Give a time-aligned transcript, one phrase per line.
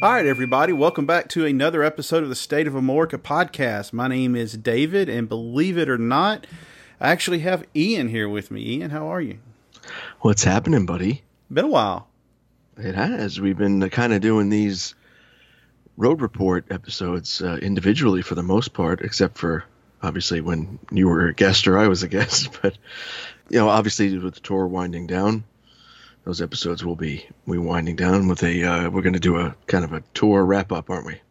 [0.00, 3.92] All right, everybody, welcome back to another episode of the State of Amorica podcast.
[3.92, 6.46] My name is David, and believe it or not,
[7.00, 8.64] I actually have Ian here with me.
[8.64, 9.40] Ian, how are you?
[10.20, 11.22] What's happening, buddy?
[11.50, 12.06] Been a while.
[12.76, 13.40] It has.
[13.40, 14.94] We've been kind of doing these
[15.96, 19.64] road report episodes uh, individually for the most part, except for
[20.00, 22.56] obviously when you were a guest or I was a guest.
[22.62, 22.78] But
[23.48, 25.42] you know, obviously with the tour winding down,
[26.28, 28.62] those episodes will be we winding down with a.
[28.62, 31.22] Uh, we're going to do a kind of a tour wrap up, aren't we?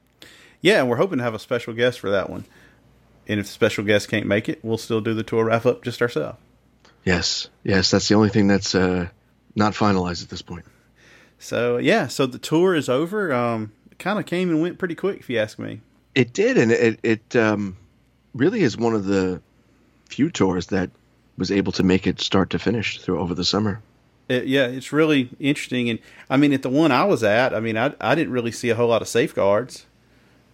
[0.59, 2.45] Yeah, and we're hoping to have a special guest for that one.
[3.27, 5.83] And if the special guest can't make it, we'll still do the tour wrap up
[5.83, 6.39] just ourselves.
[7.05, 9.09] Yes, yes, that's the only thing that's uh,
[9.55, 10.65] not finalized at this point.
[11.37, 13.31] So yeah, so the tour is over.
[13.31, 15.81] Um, it kind of came and went pretty quick, if you ask me.
[16.15, 17.77] It did, and it it um,
[18.33, 19.43] really is one of the
[20.09, 20.89] few tours that
[21.37, 23.83] was able to make it start to finish through over the summer.
[24.29, 25.89] It, yeah, it's really interesting.
[25.89, 28.51] And I mean, at the one I was at, I mean, I, I didn't really
[28.51, 29.85] see a whole lot of safeguards.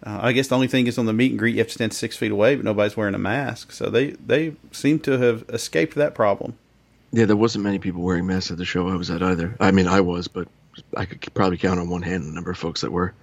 [0.04, 1.74] Uh, I guess the only thing is on the meet and greet, you have to
[1.74, 3.72] stand six feet away, but nobody's wearing a mask.
[3.72, 6.58] So they, they seem to have escaped that problem.
[7.10, 9.56] Yeah, there wasn't many people wearing masks at the show I was at either.
[9.60, 10.48] I mean, I was, but
[10.96, 13.14] I could probably count on one hand the number of folks that were.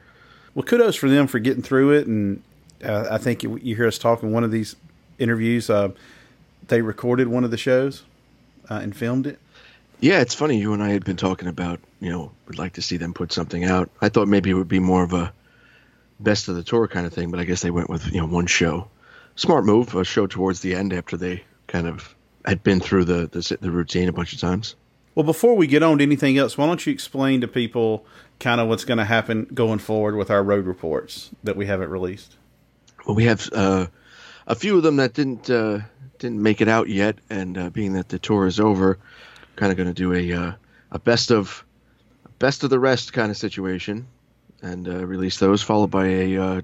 [0.56, 2.08] Well, kudos for them for getting through it.
[2.08, 2.42] And
[2.84, 4.76] uh, I think you, you, hear us talking one of these
[5.20, 5.70] interviews.
[5.70, 5.90] Uh,
[6.68, 8.04] they recorded one of the shows
[8.70, 9.40] uh, and filmed it.
[10.02, 10.58] Yeah, it's funny.
[10.58, 13.32] You and I had been talking about, you know, would like to see them put
[13.32, 13.92] something out.
[14.02, 15.32] I thought maybe it would be more of a
[16.20, 18.26] best of the tour kind of thing, but I guess they went with, you know,
[18.28, 18.90] one show.
[19.36, 23.28] Smart move, a show towards the end after they kind of had been through the,
[23.28, 24.76] the, the routine a bunch of times.
[25.14, 28.06] Well, before we get on to anything else, why don't you explain to people
[28.40, 31.90] kind of what's going to happen going forward with our road reports that we haven't
[31.90, 32.38] released?
[33.06, 33.88] Well, we have uh,
[34.48, 35.82] a few of them that didn't uh,
[36.18, 39.00] didn't make it out yet, and uh, being that the tour is over,
[39.56, 40.54] kind of going to do a uh,
[40.92, 41.66] a best of
[42.40, 44.08] best of the rest kind of situation,
[44.62, 46.62] and uh, release those, followed by a uh,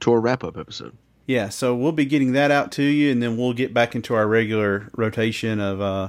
[0.00, 0.96] tour wrap up episode.
[1.26, 4.14] Yeah, so we'll be getting that out to you, and then we'll get back into
[4.14, 6.08] our regular rotation of uh,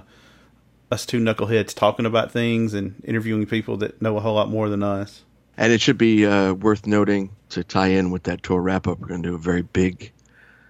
[0.91, 4.67] us two knuckleheads talking about things and interviewing people that know a whole lot more
[4.67, 5.21] than us.
[5.57, 8.99] And it should be uh, worth noting to tie in with that tour wrap up.
[8.99, 10.11] We're going to do a very big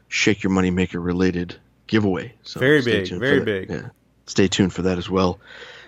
[0.10, 1.56] Shake Your Money Maker related
[1.88, 2.34] giveaway.
[2.44, 3.70] So very big, very big.
[3.70, 3.90] Yeah
[4.26, 5.40] stay tuned for that as well.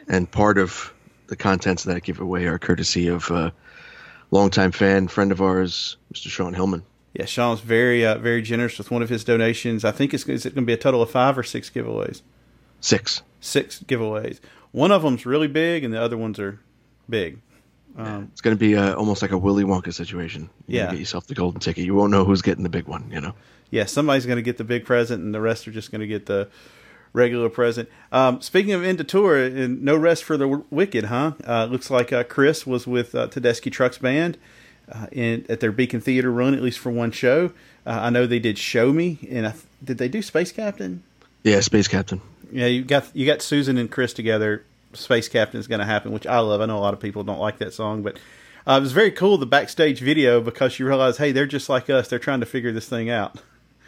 [0.08, 0.94] And part of
[1.28, 3.50] the contents of that giveaway are courtesy of a uh,
[4.32, 6.30] longtime fan, friend of ours, Mr.
[6.30, 6.84] Sean Hillman.
[7.14, 9.86] Yeah, Sean's very, uh, very generous with one of his donations.
[9.86, 12.22] I think it's is it going to be a total of five or six giveaways?
[12.82, 13.22] Six.
[13.40, 14.40] Six giveaways.
[14.72, 16.60] One of them's really big, and the other ones are
[17.08, 17.40] big.
[17.96, 20.50] Um, it's going to be uh, almost like a Willy Wonka situation.
[20.66, 21.86] You yeah, get yourself the golden ticket.
[21.86, 23.12] You won't know who's getting the big one.
[23.12, 23.36] You know.
[23.70, 26.08] Yeah, somebody's going to get the big present, and the rest are just going to
[26.08, 26.50] get the
[27.13, 27.90] regular present.
[28.12, 31.34] Um, speaking of into tour, and no rest for the wicked, huh?
[31.46, 34.38] Uh, looks like uh, Chris was with uh, Tedeschi Trucks Band
[34.91, 37.51] uh, in at their Beacon Theater run, at least for one show.
[37.85, 41.03] Uh, I know they did Show Me, and th- did they do Space Captain?
[41.44, 42.22] Yeah, Space Captain.
[42.51, 44.63] Yeah, you got you got Susan and Chris together.
[44.94, 46.62] Space Captain is going to happen, which I love.
[46.62, 48.18] I know a lot of people don't like that song, but
[48.68, 51.90] uh, it was very cool the backstage video because you realize, hey, they're just like
[51.90, 52.07] us.
[52.07, 53.41] They're trying to figure this thing out.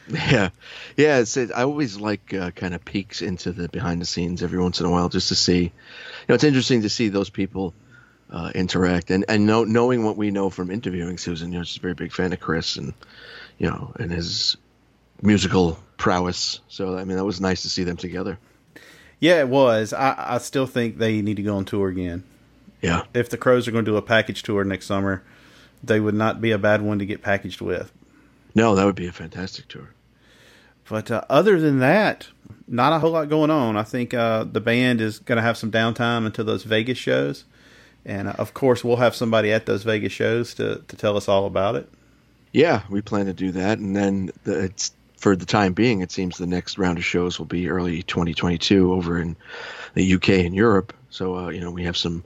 [0.08, 0.50] Yeah,
[0.98, 1.20] yeah.
[1.20, 4.60] It's, it, I always like uh, kind of peeks into the behind the scenes every
[4.60, 5.64] once in a while, just to see.
[5.64, 5.72] You
[6.30, 7.74] know, it's interesting to see those people
[8.30, 11.52] uh, interact, and and know, knowing what we know from interviewing Susan.
[11.52, 12.94] You know, she's a very big fan of Chris, and
[13.58, 14.58] you know, and his
[15.22, 16.60] musical prowess.
[16.68, 18.38] So I mean, that was nice to see them together.
[19.20, 19.94] Yeah, it was.
[19.94, 22.24] I, I still think they need to go on tour again.
[22.82, 23.04] Yeah.
[23.14, 25.24] If the Crowes are going to do a package tour next summer,
[25.84, 27.92] they would not be a bad one to get packaged with.
[28.54, 29.90] No, that would be a fantastic tour.
[30.90, 32.28] But uh, other than that,
[32.68, 33.78] not a whole lot going on.
[33.78, 37.46] I think uh, the band is going to have some downtime until those Vegas shows.
[38.06, 41.28] And uh, of course, we'll have somebody at those Vegas shows to, to tell us
[41.28, 41.90] all about it.
[42.52, 43.80] Yeah, we plan to do that.
[43.80, 47.40] And then the, it's for the time being, it seems the next round of shows
[47.40, 49.36] will be early 2022 over in
[49.94, 50.94] the UK and Europe.
[51.10, 52.24] So, uh, you know, we have some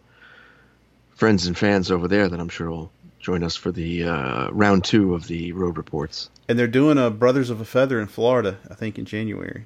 [1.16, 2.92] friends and fans over there that I'm sure will
[3.30, 6.32] join us for the uh, round two of the road reports.
[6.48, 9.66] And they're doing a Brothers of a Feather in Florida, I think, in January.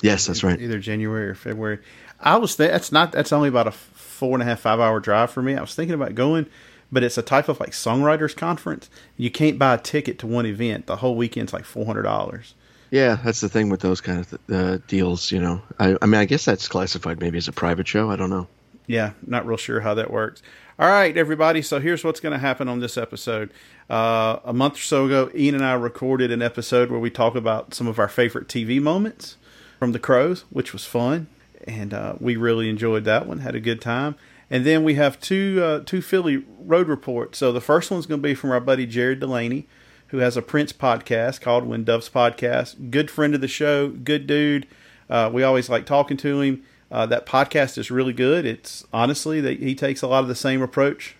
[0.00, 0.58] Yes, that's right.
[0.58, 1.80] Either January or February.
[2.18, 4.98] I was th- that's not that's only about a four and a half five hour
[4.98, 5.56] drive for me.
[5.56, 6.46] I was thinking about going,
[6.90, 8.88] but it's a type of like songwriters conference.
[9.18, 10.86] You can't buy a ticket to one event.
[10.86, 12.54] The whole weekend's like four hundred dollars.
[12.90, 15.30] Yeah, that's the thing with those kind of uh, deals.
[15.30, 18.10] You know, I, I mean, I guess that's classified maybe as a private show.
[18.10, 18.48] I don't know.
[18.86, 20.42] Yeah, not real sure how that works.
[20.80, 21.60] All right, everybody.
[21.60, 23.50] So here's what's going to happen on this episode.
[23.90, 27.34] Uh, a month or so ago, Ian and I recorded an episode where we talk
[27.34, 29.36] about some of our favorite TV moments
[29.78, 31.26] from The Crowes, which was fun,
[31.64, 33.40] and uh, we really enjoyed that one.
[33.40, 34.14] Had a good time.
[34.48, 37.36] And then we have two uh, two Philly road reports.
[37.36, 39.68] So the first one's going to be from our buddy Jared Delaney,
[40.06, 42.90] who has a Prince podcast called When Doves Podcast.
[42.90, 44.66] Good friend of the show, good dude.
[45.10, 46.62] Uh, we always like talking to him.
[46.90, 48.44] Uh, that podcast is really good.
[48.44, 51.14] It's honestly that he takes a lot of the same approach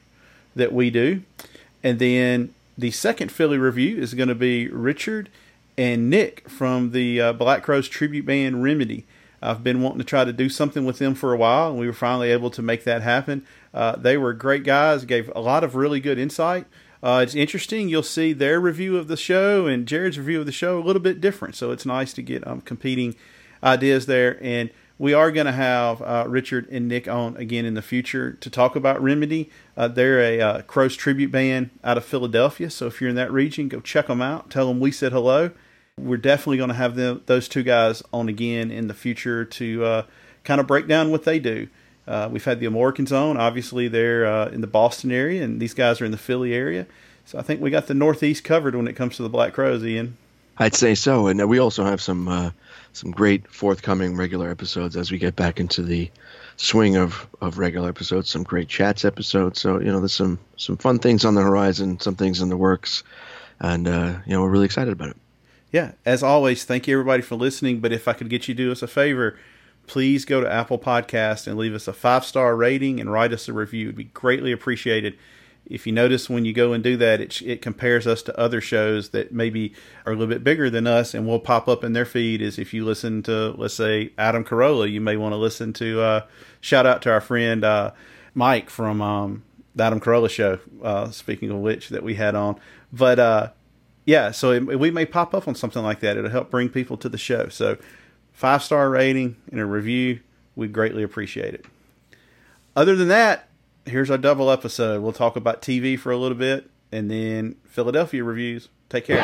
[0.56, 1.22] that we do.
[1.82, 5.28] And then the second Philly review is going to be Richard
[5.78, 9.04] and Nick from the uh, Black Crowes tribute band Remedy.
[9.42, 11.86] I've been wanting to try to do something with them for a while, and we
[11.86, 13.46] were finally able to make that happen.
[13.72, 16.66] Uh, they were great guys, gave a lot of really good insight.
[17.02, 17.88] Uh, it's interesting.
[17.88, 21.00] You'll see their review of the show and Jared's review of the show a little
[21.00, 21.54] bit different.
[21.54, 23.14] So it's nice to get um, competing
[23.64, 24.38] ideas there.
[24.42, 24.68] And
[25.00, 28.50] we are going to have uh, Richard and Nick on again in the future to
[28.50, 29.48] talk about Remedy.
[29.74, 32.68] Uh, they're a uh, Crowes tribute band out of Philadelphia.
[32.68, 34.50] So if you're in that region, go check them out.
[34.50, 35.52] Tell them we said hello.
[35.96, 39.84] We're definitely going to have them, those two guys on again in the future to
[39.86, 40.02] uh,
[40.44, 41.68] kind of break down what they do.
[42.06, 43.38] Uh, we've had the Americans on.
[43.38, 46.86] Obviously, they're uh, in the Boston area, and these guys are in the Philly area.
[47.24, 49.82] So I think we got the Northeast covered when it comes to the Black Crowes,
[49.82, 50.18] Ian.
[50.58, 52.52] I'd say so, and we also have some
[52.92, 56.10] some great forthcoming regular episodes as we get back into the
[56.56, 58.28] swing of, of regular episodes.
[58.28, 59.60] Some great chats episodes.
[59.60, 62.56] So you know, there's some some fun things on the horizon, some things in the
[62.56, 63.02] works,
[63.60, 65.16] and uh, you know, we're really excited about it.
[65.72, 67.80] Yeah, as always, thank you everybody for listening.
[67.80, 69.38] But if I could get you to do us a favor,
[69.86, 73.48] please go to Apple Podcast and leave us a five star rating and write us
[73.48, 73.86] a review.
[73.86, 75.16] It'd be greatly appreciated.
[75.70, 78.60] If you notice when you go and do that, it, it compares us to other
[78.60, 79.72] shows that maybe
[80.04, 82.42] are a little bit bigger than us, and will pop up in their feed.
[82.42, 86.00] Is if you listen to, let's say, Adam Carolla, you may want to listen to.
[86.00, 86.26] Uh,
[86.60, 87.92] shout out to our friend uh,
[88.34, 89.44] Mike from um,
[89.74, 90.58] the Adam Carolla show.
[90.82, 92.58] Uh, speaking of which, that we had on,
[92.92, 93.50] but uh,
[94.04, 96.16] yeah, so it, we may pop up on something like that.
[96.16, 97.48] It'll help bring people to the show.
[97.48, 97.78] So
[98.32, 100.20] five star rating and a review,
[100.56, 101.64] we greatly appreciate it.
[102.74, 103.49] Other than that,
[103.90, 105.02] here's our double episode.
[105.02, 108.68] We'll talk about TV for a little bit and then Philadelphia reviews.
[108.88, 109.20] Take care.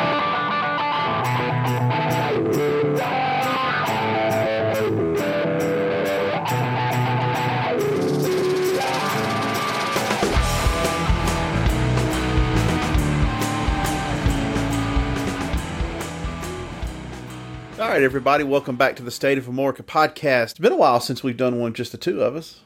[17.79, 20.51] All right, everybody, welcome back to the State of Amorica podcast.
[20.51, 22.61] It's been a while since we've done one, just the two of us.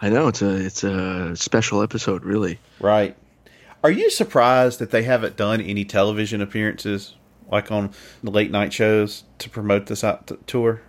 [0.00, 2.58] I know it's a it's a special episode, really.
[2.80, 3.16] Right.
[3.82, 7.14] Are you surprised that they haven't done any television appearances,
[7.50, 10.82] like on the late night shows, to promote this out t- tour?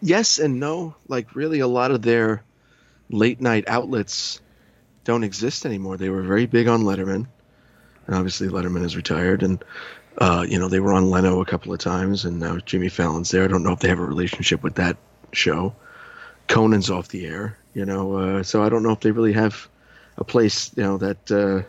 [0.00, 0.94] Yes and no.
[1.08, 2.42] Like, really, a lot of their
[3.10, 4.40] late night outlets
[5.04, 5.96] don't exist anymore.
[5.96, 7.26] They were very big on Letterman,
[8.06, 9.64] and obviously Letterman is retired, and
[10.18, 13.30] uh, you know they were on Leno a couple of times, and now Jimmy Fallon's
[13.30, 13.44] there.
[13.44, 14.96] I don't know if they have a relationship with that
[15.32, 15.74] show.
[16.48, 19.68] Conan's off the air, you know, uh, so I don't know if they really have
[20.16, 21.62] a place, you know, that uh,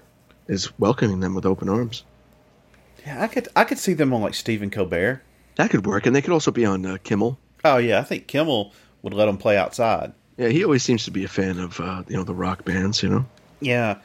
[0.48, 2.04] is welcoming them with open arms.
[3.06, 5.22] Yeah, I could I could see them on like Stephen Colbert.
[5.56, 7.38] That could work, and they could also be on uh, Kimmel.
[7.64, 10.14] Oh yeah, I think Kimmel would let them play outside.
[10.38, 13.02] Yeah, he always seems to be a fan of uh, you know the rock bands,
[13.02, 13.26] you know.
[13.60, 14.00] Yeah,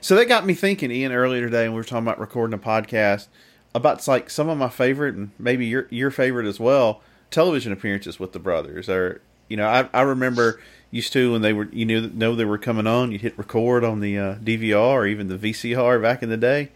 [0.00, 1.12] so that got me thinking, Ian.
[1.12, 3.28] Earlier today, when we were talking about recording a podcast
[3.74, 8.18] about like some of my favorite and maybe your your favorite as well television appearances
[8.18, 8.88] with the brothers.
[8.88, 12.44] Or you know, I I remember used to when they were you knew know they
[12.44, 16.22] were coming on, you'd hit record on the uh, DVR or even the VCR back
[16.22, 16.70] in the day.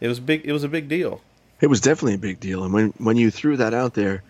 [0.00, 0.42] It was big.
[0.44, 1.20] It was a big deal.
[1.60, 4.22] It was definitely a big deal, and when when you threw that out there,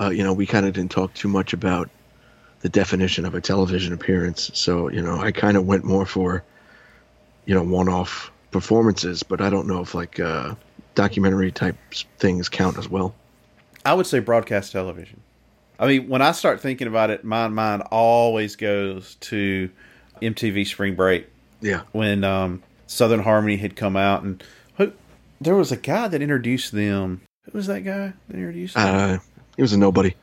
[0.00, 1.88] uh, you know, we kind of didn't talk too much about
[2.60, 4.50] the definition of a television appearance.
[4.54, 6.42] So you know, I kind of went more for
[7.44, 10.54] you know one-off performances, but I don't know if like uh,
[10.94, 11.76] documentary type
[12.18, 13.14] things count as well.
[13.84, 15.20] I would say broadcast television.
[15.78, 19.70] I mean, when I start thinking about it, my mind always goes to
[20.22, 21.28] MTV Spring Break.
[21.60, 21.82] Yeah.
[21.92, 24.42] When um, Southern Harmony had come out, and
[24.76, 24.92] who,
[25.40, 27.22] there was a guy that introduced them.
[27.44, 29.10] Who was that guy that introduced them?
[29.10, 29.18] Uh,
[29.56, 30.14] he was a nobody.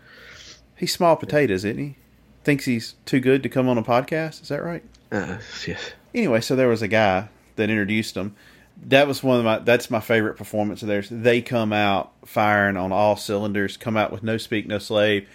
[0.78, 1.96] He's small potatoes, isn't he?
[2.44, 4.42] Thinks he's too good to come on a podcast.
[4.42, 4.84] Is that right?
[5.12, 5.92] Uh, yes.
[6.14, 8.36] Anyway, so there was a guy that introduced them.
[8.86, 9.60] That was one of my.
[9.60, 11.08] That's my favorite performance of theirs.
[11.10, 13.78] They come out firing on all cylinders.
[13.78, 15.28] Come out with no speak, no slave.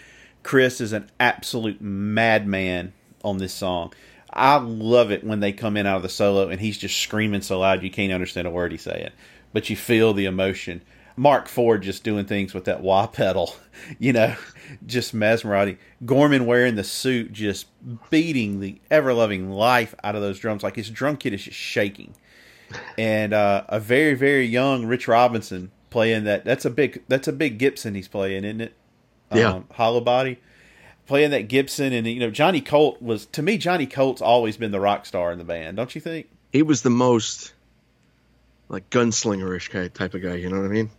[0.42, 2.92] Chris is an absolute madman
[3.24, 3.92] on this song.
[4.30, 7.42] I love it when they come in out of the solo and he's just screaming
[7.42, 9.10] so loud you can't understand a word he's saying,
[9.52, 10.82] but you feel the emotion.
[11.16, 13.56] Marc Ford just doing things with that wah pedal,
[13.98, 14.36] you know,
[14.86, 15.78] just mesmerizing.
[16.06, 17.66] Gorman wearing the suit, just
[18.10, 20.62] beating the ever loving life out of those drums.
[20.62, 22.14] Like his drum kit is just shaking.
[22.96, 26.44] And uh, a very, very young Rich Robinson playing that.
[26.44, 27.02] That's a big.
[27.08, 28.74] That's a big Gibson he's playing, isn't it?
[29.32, 29.50] Yeah.
[29.50, 30.38] Um, hollow body
[31.08, 34.70] playing that Gibson, and you know Johnny Colt was to me Johnny Colt's always been
[34.70, 36.28] the rock star in the band, don't you think?
[36.52, 37.52] He was the most
[38.68, 40.34] like gunslingerish kind type of guy.
[40.34, 40.90] You know what I mean?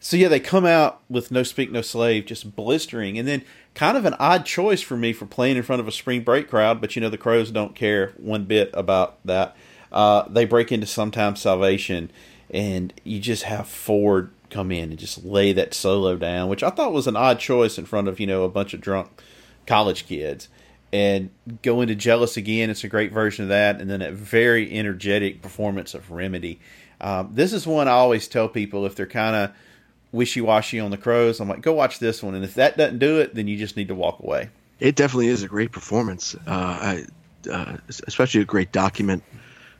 [0.00, 3.42] So yeah, they come out with "No Speak No Slave" just blistering, and then
[3.74, 6.48] kind of an odd choice for me for playing in front of a spring break
[6.48, 6.80] crowd.
[6.80, 9.56] But you know the Crowes don't care one bit about that.
[9.90, 12.10] Uh, they break into "Sometimes Salvation,"
[12.50, 16.70] and you just have Ford come in and just lay that solo down, which I
[16.70, 19.10] thought was an odd choice in front of you know a bunch of drunk
[19.66, 20.48] college kids.
[20.92, 21.30] And
[21.62, 22.70] go into Jealous Again.
[22.70, 23.80] It's a great version of that.
[23.80, 26.60] And then a very energetic performance of Remedy.
[27.00, 29.56] Um, this is one I always tell people if they're kind of
[30.12, 32.36] wishy washy on the Crowes, I'm like, go watch this one.
[32.36, 34.50] And if that doesn't do it, then you just need to walk away.
[34.78, 36.36] It definitely is a great performance.
[36.36, 37.04] Uh, I,
[37.50, 39.24] uh, especially a great document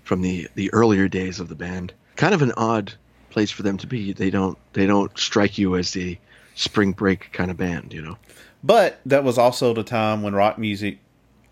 [0.02, 1.94] from the, the earlier days of the band.
[2.16, 2.92] Kind of an odd
[3.34, 4.12] place for them to be.
[4.12, 6.16] They don't they don't strike you as the
[6.54, 8.16] spring break kind of band, you know.
[8.62, 10.98] But that was also the time when rock music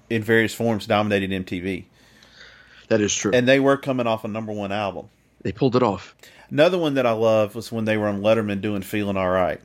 [0.08, 1.84] in various forms dominated MTV.
[2.88, 3.32] That is true.
[3.34, 5.10] And they were coming off a number one album.
[5.42, 6.14] They pulled it off.
[6.50, 9.60] Another one that I love was when they were on Letterman doing Feeling All Right.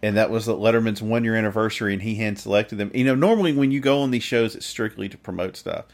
[0.00, 2.92] And that was Letterman's one year anniversary, and he hand selected them.
[2.94, 5.86] You know, normally when you go on these shows, it's strictly to promote stuff.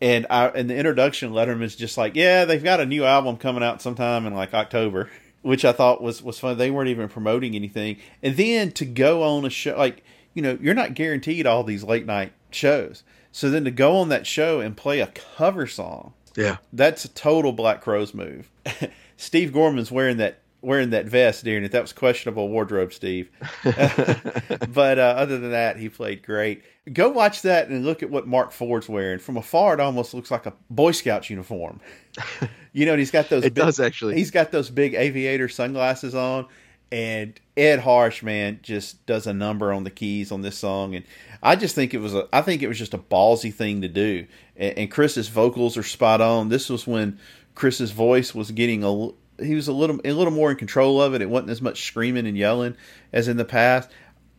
[0.00, 3.62] And I, in the introduction, Letterman's just like, yeah, they've got a new album coming
[3.62, 5.10] out sometime in like October,
[5.42, 6.56] which I thought was was fun.
[6.56, 10.02] They weren't even promoting anything, and then to go on a show like
[10.34, 13.02] you know you're not guaranteed all these late night shows,
[13.32, 17.08] so then to go on that show and play a cover song, yeah, that's a
[17.08, 18.50] total Black Crowes move.
[19.16, 21.72] Steve Gorman's wearing that wearing that vest during it.
[21.72, 23.30] That was questionable wardrobe, Steve.
[23.64, 26.62] but uh, other than that, he played great.
[26.92, 29.18] Go watch that and look at what Marc Ford's wearing.
[29.18, 31.80] From afar, it almost looks like a Boy Scout uniform.
[32.72, 33.44] you know, he's got those.
[33.44, 34.16] It big, does actually.
[34.16, 36.46] He's got those big aviator sunglasses on,
[36.90, 41.04] and Ed Harsch, man, just does a number on the keys on this song, and
[41.42, 42.28] I just think it was a.
[42.32, 45.82] I think it was just a ballsy thing to do, and, and Chris's vocals are
[45.82, 46.48] spot on.
[46.48, 47.18] This was when
[47.54, 49.10] Chris's voice was getting a
[49.42, 51.22] he was a little a little more in control of it.
[51.22, 52.76] It wasn't as much screaming and yelling
[53.12, 53.90] as in the past.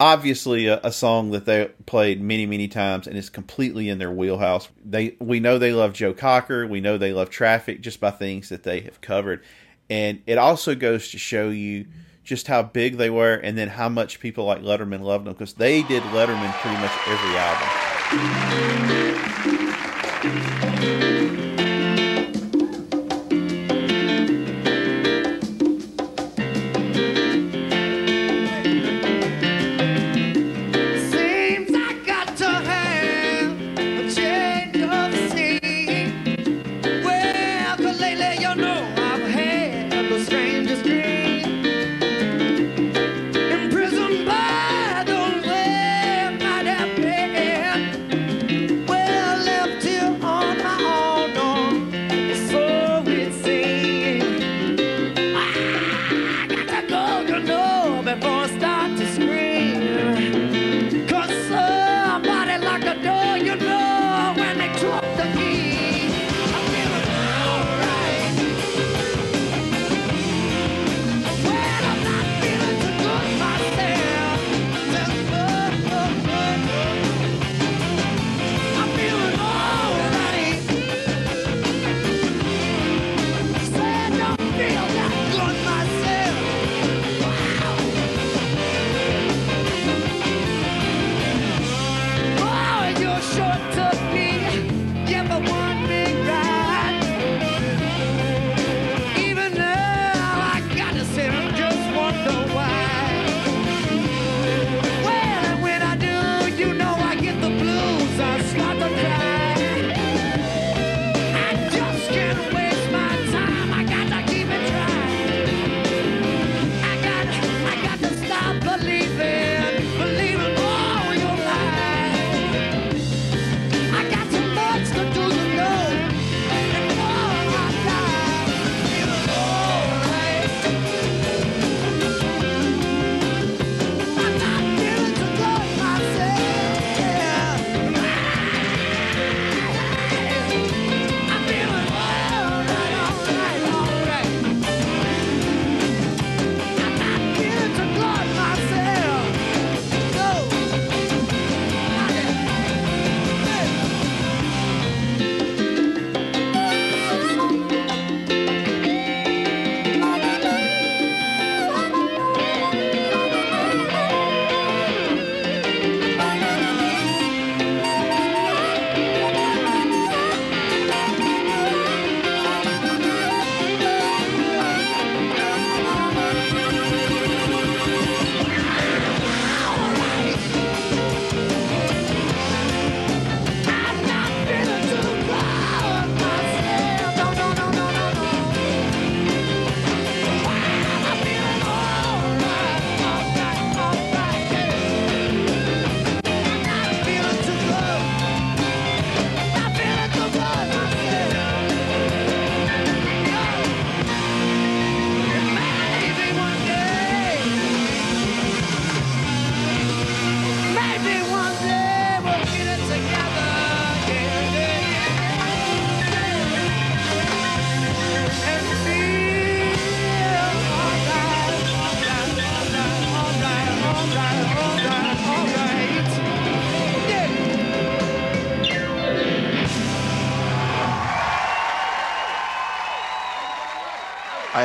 [0.01, 4.12] Obviously, a, a, song that they played many many times and is completely in their
[4.12, 4.67] wheelhouse.
[4.84, 6.65] They we know they love Joe Cocker.
[6.65, 9.43] We know they love Traffic just by things that they have covered,
[9.91, 11.86] and it also goes to show you
[12.24, 15.53] just how big they were and then how much people like Letterman loved them because
[15.53, 17.67] they did Letterman pretty much every album.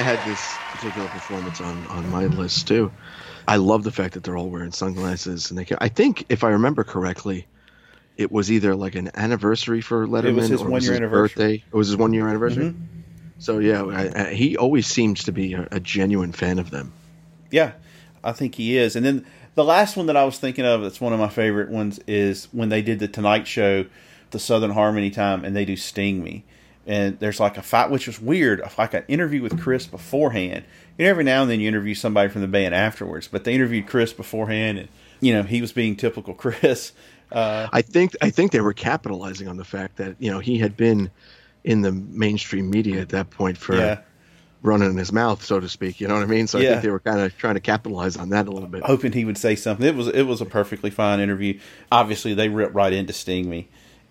[0.07, 2.93] Had this particular performance on on my list too.
[3.49, 5.65] I love the fact that they're all wearing sunglasses, and they.
[5.65, 7.47] Can, I think if I remember correctly,
[8.17, 10.95] it was either like an anniversary for Letterman It was his or one was year
[10.97, 11.35] anniversary.
[11.35, 11.65] birthday.
[11.73, 12.67] It was his one year anniversary.
[12.67, 12.75] Mhm.
[13.39, 16.93] So yeah, I, I, he always seems to be a, a genuine fan of them.
[17.51, 17.73] Yeah,
[18.25, 18.97] I think he is.
[18.97, 21.69] And then the last one that I was thinking of that's one of my favorite
[21.71, 23.85] ones is when they did the Tonight Show,
[24.31, 26.45] the Southern Harmony time, and they do Sting Me.
[26.87, 30.64] And there's like a fight, which was weird, like an interview with Chris beforehand.
[30.97, 33.55] You know, every now and then you interview somebody from the band afterwards, but they
[33.55, 34.88] interviewed Chris beforehand, and
[35.21, 36.93] you know he was being typical Chris.
[37.32, 40.58] Uh, I think I think they were capitalizing on the fact that you know he
[40.58, 41.11] had been
[41.65, 44.00] in the mainstream media at that point for yeah,
[44.63, 46.00] running his mouth, so to speak.
[46.00, 46.47] You know what I mean?
[46.47, 48.84] So I think they were kind of trying to capitalize on that a little bit.
[48.84, 49.87] hoping he would say something.
[49.87, 51.58] It was it was a perfectly fine interview.
[51.91, 53.69] Obviously, they ripped right into Sting Me,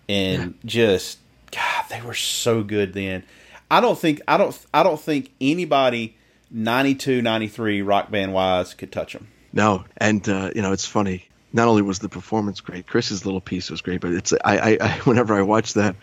[0.08, 1.18] and just
[1.56, 3.24] God, they were so good then.
[3.70, 6.16] I don't think I don't I don't think anybody
[6.50, 9.28] 92, 93 rock band wise could touch them.
[9.52, 11.28] No, and uh, you know it's funny.
[11.52, 14.78] Not only was the performance great, Chris's little piece was great, but it's I, I,
[14.80, 15.96] I whenever I watch that,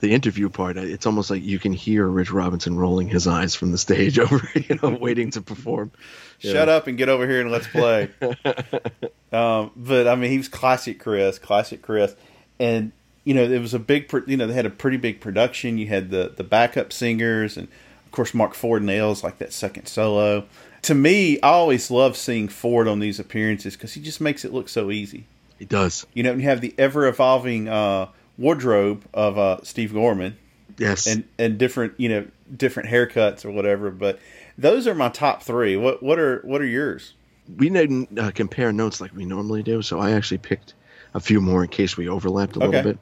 [0.00, 3.70] the interview part, it's almost like you can hear Rich Robinson rolling his eyes from
[3.70, 5.92] the stage over, you know, waiting to perform.
[6.38, 8.10] Shut up and get over here and let's play.
[9.32, 12.14] um, but I mean, he was classic Chris, classic Chris,
[12.58, 12.92] and
[13.24, 15.78] you know it was a big, you know, they had a pretty big production.
[15.78, 17.68] You had the the backup singers, and
[18.04, 20.46] of course Marc Ford nails like that second solo.
[20.82, 24.52] To me, I always love seeing Ford on these appearances because he just makes it
[24.52, 25.26] look so easy.
[25.58, 26.04] He does.
[26.12, 30.36] You know, and you have the ever evolving uh, wardrobe of uh, Steve Gorman,
[30.78, 31.06] Yes.
[31.06, 33.90] and and different you know different haircuts or whatever.
[33.90, 34.18] But
[34.58, 35.76] those are my top three.
[35.76, 37.14] What what are what are yours?
[37.58, 40.74] we didn't uh, compare notes like we normally do, so I actually picked
[41.12, 42.98] a few more in case we overlapped a little bit.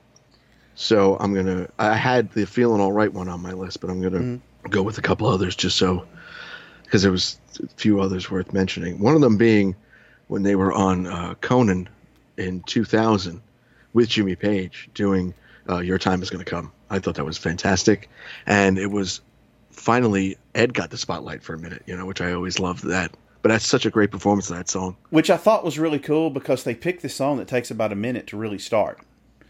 [0.74, 1.68] So I'm gonna.
[1.78, 4.70] I had the feeling all right one on my list, but I'm gonna Mm-hmm.
[4.70, 6.06] go with a couple others just so
[6.84, 8.98] because there was a few others worth mentioning.
[9.00, 9.74] One of them being
[10.28, 11.88] when they were on uh, Conan
[12.38, 13.40] in 2000
[13.92, 15.34] with Jimmy Page doing
[15.68, 18.08] uh, "Your Time Is Gonna Come." I thought that was fantastic,
[18.46, 19.20] and it was
[19.70, 23.12] finally Ed got the spotlight for a minute, you know, which I always loved that.
[23.42, 24.96] But that's such a great performance of that song.
[25.10, 27.96] which I thought was really cool because they picked this song that takes about a
[27.96, 29.00] minute to really start,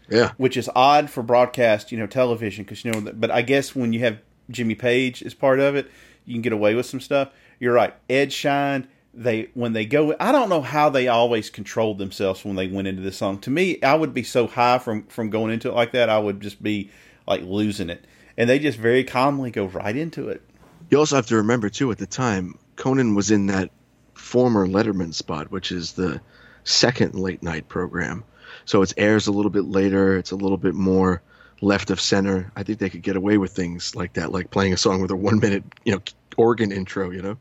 [0.09, 0.31] Yeah.
[0.37, 3.11] which is odd for broadcast, you know, television because you know.
[3.13, 5.89] But I guess when you have Jimmy Page as part of it,
[6.25, 7.29] you can get away with some stuff.
[7.59, 7.93] You're right.
[8.09, 8.87] Ed shined.
[9.15, 12.87] They when they go, I don't know how they always controlled themselves when they went
[12.87, 13.37] into this song.
[13.41, 16.17] To me, I would be so high from from going into it like that, I
[16.17, 16.89] would just be
[17.27, 18.05] like losing it.
[18.37, 20.41] And they just very calmly go right into it.
[20.89, 23.69] You also have to remember too, at the time, Conan was in that
[24.15, 26.19] former Letterman spot, which is the
[26.63, 28.23] second late night program.
[28.65, 30.17] So it airs a little bit later.
[30.17, 31.21] It's a little bit more
[31.61, 32.51] left of center.
[32.55, 35.11] I think they could get away with things like that, like playing a song with
[35.11, 36.01] a one minute, you know,
[36.37, 37.09] organ intro.
[37.09, 37.37] You know.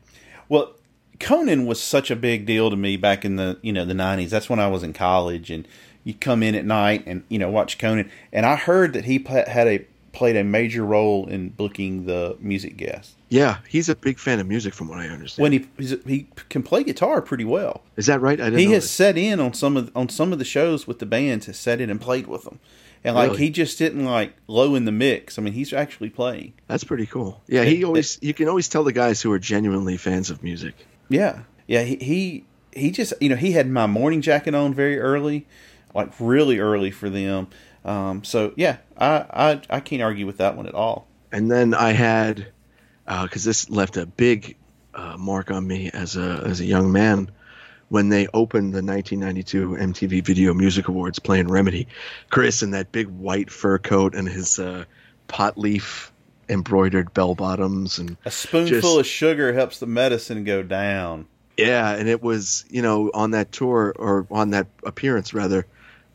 [0.49, 0.75] Well,
[1.21, 4.31] Conan was such a big deal to me back in the you know the nineties.
[4.31, 5.67] That's when I was in college, and
[6.05, 8.11] you come in at night and you know watch Conan.
[8.33, 12.77] And I heard that he had a played a major role in booking the music
[12.77, 13.15] guests.
[13.31, 15.43] Yeah, he's a big fan of music, from what I understand.
[15.43, 17.83] When he he's, he can play guitar pretty well.
[17.97, 18.39] is that right?
[18.41, 18.89] I didn't He has that.
[18.89, 21.47] set in on some of on some of the shows with the bands.
[21.47, 22.59] Has set in and played with them,
[23.03, 23.45] and like Really?
[23.45, 25.39] he just didn't like low in the mix.
[25.39, 26.53] I mean, he's actually playing.
[26.69, 27.41] That's pretty cool.
[27.49, 28.19] Yeah, It- he always.
[28.21, 30.75] You can always tell the guys who are genuinely fans of music.
[31.09, 31.85] Yeah, yeah.
[31.85, 32.45] He he,
[32.75, 35.47] he just you know he had my morning jacket on very early,
[35.95, 37.49] like really early for them.
[37.85, 41.07] Um, so yeah, I, I I can't argue with that one at all.
[41.33, 42.47] and then I had
[43.07, 44.57] because this left a big
[44.95, 47.31] uh, mark on me as a as a young man
[47.89, 51.89] when they opened the 1992 MTV Video Music Awards playing Remedy.
[52.31, 54.85] Chris in that big white fur coat and his uh,
[55.29, 56.11] pot leaf
[56.49, 61.27] embroidered bell bottoms and A spoonful Just- of sugar helps the medicine go down.
[61.57, 65.67] yeah, and it was you know on that tour or on that appearance rather.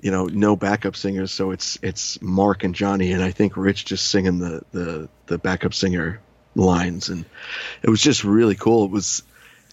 [0.07, 3.83] You know, no backup singers, so it's it's Marc and Johnny, and I think Rich
[3.83, 6.21] just singing the the the backup singer
[6.55, 7.25] lines, and
[7.83, 8.85] it was just really cool.
[8.85, 9.23] It was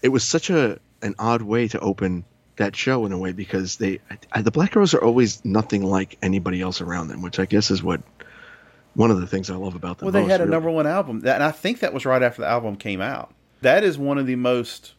[0.03, 2.25] it was such a an odd way to open
[2.57, 4.01] that show in a way because they
[4.33, 7.71] I, the Black Crowes are always nothing like anybody else around them, which I guess
[7.71, 8.03] is what
[8.95, 10.07] one of the things I love about them.
[10.07, 10.51] Well, they most, had a really.
[10.51, 13.33] number one album, that, and I think that was right after the album came out.
[13.61, 14.95] That is one of the most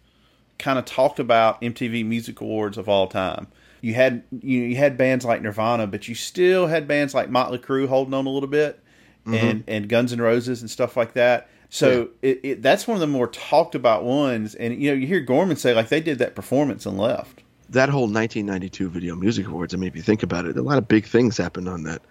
[0.59, 3.47] kind of talked about MTV Music Awards of all time.
[3.85, 7.59] You had you, you had bands like Nirvana, but you still had bands like Motley
[7.59, 8.79] Crue holding on a little bit,
[9.27, 11.49] and and Guns N' Roses and stuff like that.
[11.69, 14.55] So it, it, that's one of the more talked about ones.
[14.55, 17.43] And you know, you hear Gorman say like they did that performance and left.
[17.69, 19.75] that whole 1992 Video Music Awards.
[19.75, 22.01] I mean, if you think about it, a lot of big things happened on that.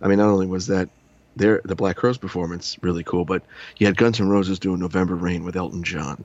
[0.00, 0.88] I mean, not only was that
[1.36, 3.24] their the Black Crowes performance really cool.
[3.24, 3.44] But
[3.76, 6.24] you had Guns N' Roses doing November Rain with Elton John.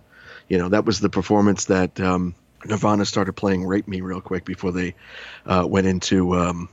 [0.49, 2.33] You know that was the performance that um,
[2.65, 4.95] Nirvana started playing "Rape Me" real quick before they
[5.45, 6.69] uh, went into um,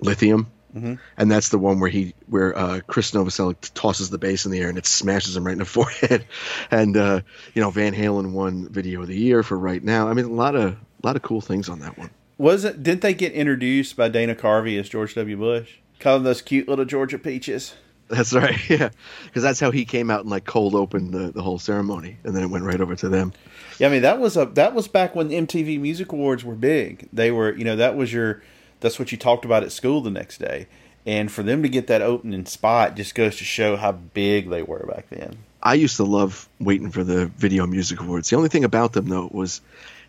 [0.00, 0.50] Lithium.
[0.74, 0.94] Mm-hmm.
[1.16, 4.60] And that's the one where he, where uh, Chris Novoselic tosses the bass in the
[4.60, 6.26] air and it smashes him right in the forehead.
[6.70, 7.20] and uh,
[7.54, 10.08] you know, Van Halen won Video of the Year for Right Now.
[10.08, 12.10] I mean, a lot of, a lot of cool things on that one.
[12.36, 12.82] Was it?
[12.82, 15.36] Didn't they get introduced by Dana Carvey as George W.
[15.36, 15.76] Bush?
[15.98, 17.74] Call them those cute little Georgia peaches.
[18.08, 18.90] That's right, yeah,
[19.26, 22.34] because that's how he came out and like cold opened the, the whole ceremony, and
[22.34, 23.32] then it went right over to them.
[23.78, 27.08] Yeah, I mean that was a that was back when MTV Music Awards were big.
[27.12, 28.42] They were, you know, that was your
[28.80, 30.66] that's what you talked about at school the next day,
[31.06, 34.62] and for them to get that opening spot just goes to show how big they
[34.62, 35.38] were back then.
[35.62, 38.30] I used to love waiting for the Video Music Awards.
[38.30, 39.60] The only thing about them though was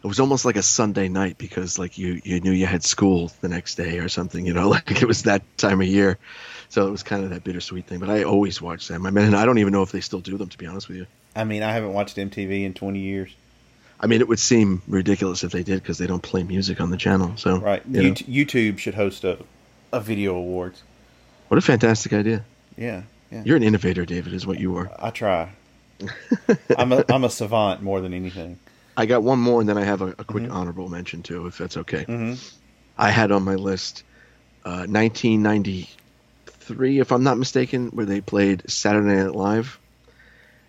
[0.03, 3.31] it was almost like a Sunday night because like you you knew you had school
[3.41, 6.17] the next day or something, you know, like it was that time of year.
[6.69, 7.99] So it was kind of that bittersweet thing.
[7.99, 9.05] But I always watched them.
[9.05, 10.97] I mean, I don't even know if they still do them to be honest with
[10.97, 11.07] you.
[11.35, 13.35] I mean, I haven't watched MTV in 20 years.
[13.99, 16.89] I mean, it would seem ridiculous if they did because they don't play music on
[16.89, 17.33] the channel.
[17.35, 19.37] So right, you YouTube should host a
[19.91, 20.81] a video awards.
[21.49, 22.45] What a fantastic idea!
[22.77, 23.43] Yeah, yeah.
[23.45, 24.89] You're an innovator, David, is what you are.
[24.97, 25.51] I try.
[26.77, 28.57] I'm a I'm a savant more than anything.
[28.95, 30.53] I got one more, and then I have a, a quick mm-hmm.
[30.53, 32.05] honorable mention too, if that's okay.
[32.05, 32.35] Mm-hmm.
[32.97, 34.03] I had on my list
[34.65, 39.77] uh, 1993, if I'm not mistaken, where they played Saturday Night Live,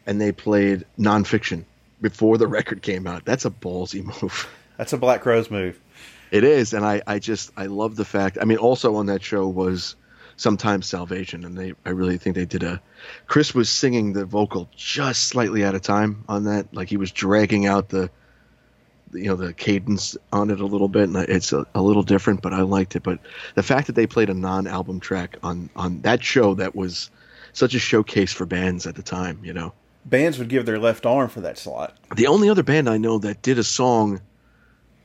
[0.06, 1.64] and they played nonfiction
[2.00, 3.24] before the record came out.
[3.24, 4.48] That's a ballsy move.
[4.76, 5.78] That's a Black Crowes move.
[6.30, 8.38] It is, and I, I just I love the fact.
[8.40, 9.96] I mean, also on that show was
[10.36, 12.80] sometimes Salvation, and they I really think they did a.
[13.26, 17.10] Chris was singing the vocal just slightly out of time on that, like he was
[17.10, 18.10] dragging out the
[19.12, 22.42] you know the cadence on it a little bit and it's a, a, little different
[22.42, 23.18] but i liked it but
[23.54, 27.10] the fact that they played a non-album track on on that show that was
[27.52, 29.72] such a showcase for bands at the time you know
[30.04, 33.18] bands would give their left arm for that slot the only other band i know
[33.18, 34.20] that did a song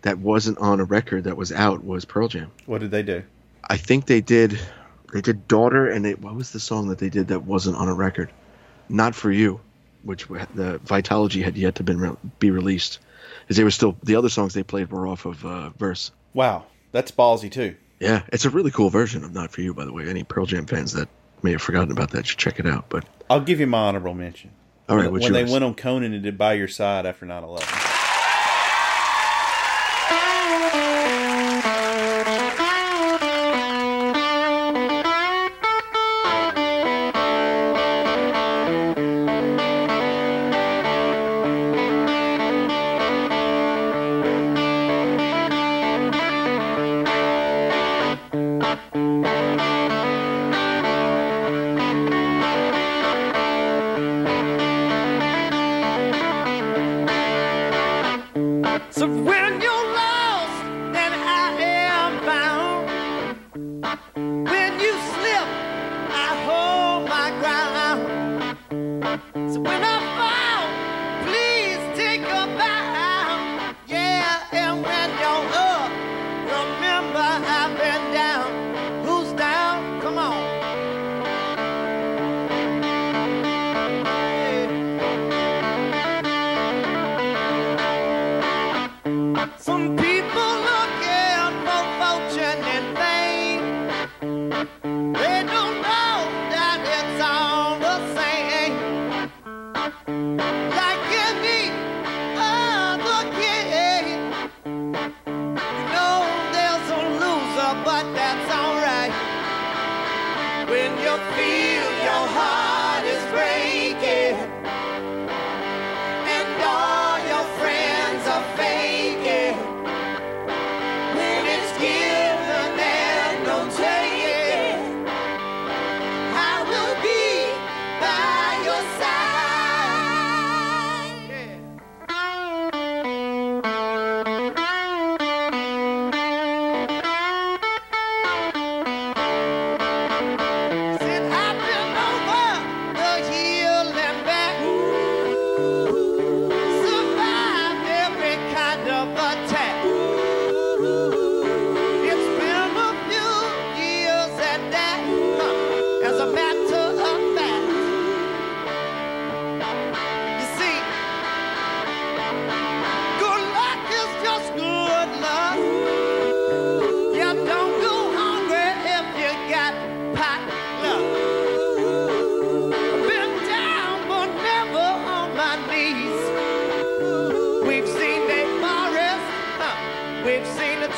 [0.02, 3.24] that wasn't on a record that was out was pearl jam what did they do
[3.70, 4.60] i think they did
[5.14, 7.88] they did daughter and it, what was the song that they did that wasn't on
[7.88, 8.30] a record
[8.90, 9.60] not for you
[10.04, 13.00] which the vitalogy had yet to been be released
[13.42, 16.12] because they were still the other songs they played were off of uh, verse.
[16.34, 17.76] Wow, that's ballsy too.
[18.00, 20.46] Yeah, it's a really cool version of "Not for You." By the way, any Pearl
[20.46, 21.10] Jam fans that
[21.44, 22.86] may have forgotten about that should check it out.
[22.90, 24.52] But I'll give you my honorable mention.
[24.88, 27.85] All right, when, when they went on Conan and did "By Your Side" after 9-11.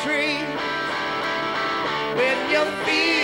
[0.04, 0.38] Tree.
[2.18, 3.17] When you feel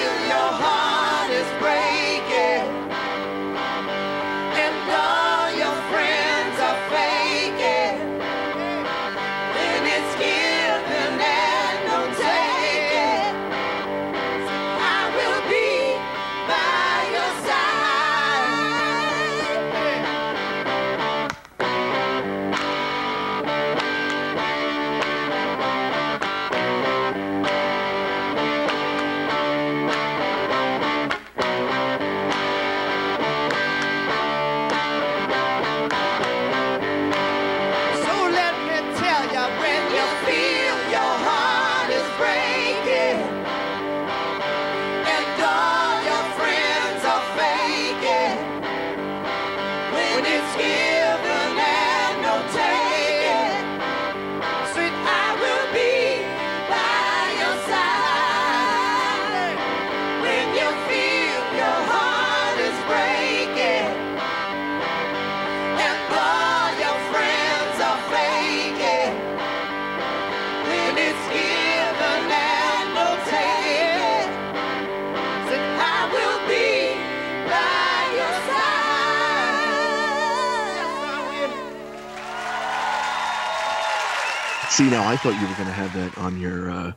[84.73, 86.91] See, now I thought you were going to have that on your uh,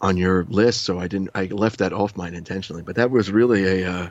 [0.00, 1.30] on your list, so I didn't.
[1.34, 2.82] I left that off mine intentionally.
[2.82, 4.10] But that was really a uh,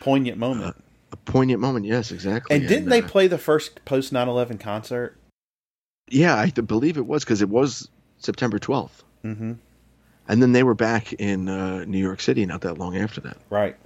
[0.00, 0.74] Poignant moment.
[1.12, 1.86] a poignant moment.
[1.86, 2.56] Yes, exactly.
[2.56, 5.16] and didn't they uh, play the first post 9/11 concert?
[6.08, 9.52] Yeah, I believe it was because it was September twelfth, Mm-hmm.
[10.28, 13.36] and then they were back in uh, New York City not that long after that.
[13.50, 13.76] Right.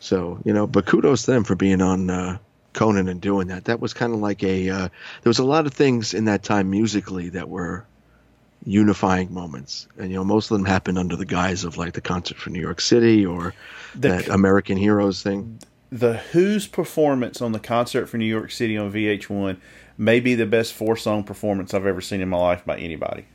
[0.00, 2.36] So you know, but kudos to them for being on uh,
[2.72, 3.64] Conan and doing that.
[3.64, 4.70] That was kind of like a.
[4.70, 4.88] Uh,
[5.22, 7.86] there was a lot of things in that time musically that were
[8.64, 12.00] unifying moments, and you know, most of them happened under the guise of like the
[12.00, 13.54] concert for New York City or
[13.94, 15.58] The that American Heroes thing.
[15.90, 19.56] The Who's performance on the concert for New York City on VH1
[19.98, 23.26] may be the best four song performance I've ever seen in my life by anybody.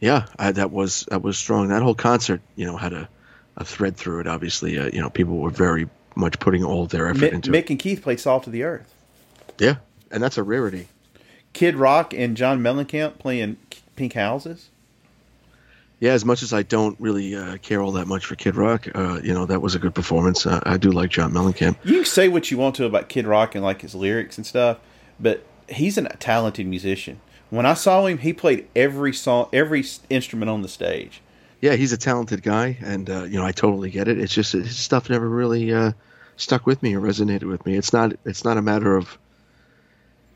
[0.00, 1.68] Yeah, I, that was that was strong.
[1.68, 3.08] That whole concert, you know, had a,
[3.56, 4.26] a thread through it.
[4.26, 7.64] Obviously, uh, you know, people were very much putting all their effort Mick, into Mick
[7.64, 7.70] it.
[7.70, 8.92] and Keith played Salt of the Earth.
[9.58, 9.76] Yeah,
[10.10, 10.88] and that's a rarity.
[11.52, 13.56] Kid Rock and John Mellencamp playing
[13.96, 14.70] Pink Houses.
[16.00, 18.86] Yeah, as much as I don't really uh, care all that much for Kid Rock,
[18.94, 20.44] uh, you know, that was a good performance.
[20.46, 21.76] Uh, I do like John Mellencamp.
[21.84, 24.46] You can say what you want to about Kid Rock and like his lyrics and
[24.46, 24.78] stuff,
[25.18, 27.20] but he's a talented musician.
[27.48, 31.22] When I saw him, he played every song, every instrument on the stage.
[31.66, 34.20] Yeah, he's a talented guy, and uh, you know, I totally get it.
[34.20, 35.94] It's just his stuff never really uh,
[36.36, 37.76] stuck with me or resonated with me.
[37.76, 38.12] It's not.
[38.24, 39.18] It's not a matter of,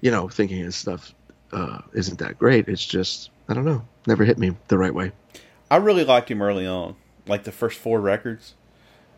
[0.00, 1.14] you know, thinking his stuff
[1.52, 2.66] uh, isn't that great.
[2.66, 5.12] It's just I don't know, never hit me the right way.
[5.70, 6.96] I really liked him early on,
[7.28, 8.54] like the first four records.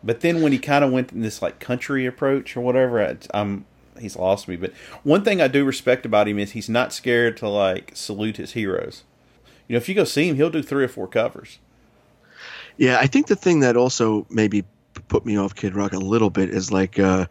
[0.03, 3.17] But then when he kind of went in this like country approach or whatever, I,
[3.33, 3.65] I'm
[3.99, 4.55] he's lost me.
[4.55, 4.71] But
[5.01, 8.51] one thing I do respect about him is he's not scared to like salute his
[8.51, 9.03] heroes.
[9.67, 11.57] You know, if you go see him, he'll do three or four covers.
[12.77, 14.63] Yeah, I think the thing that also maybe
[15.07, 17.25] put me off Kid Rock a little bit is like, uh,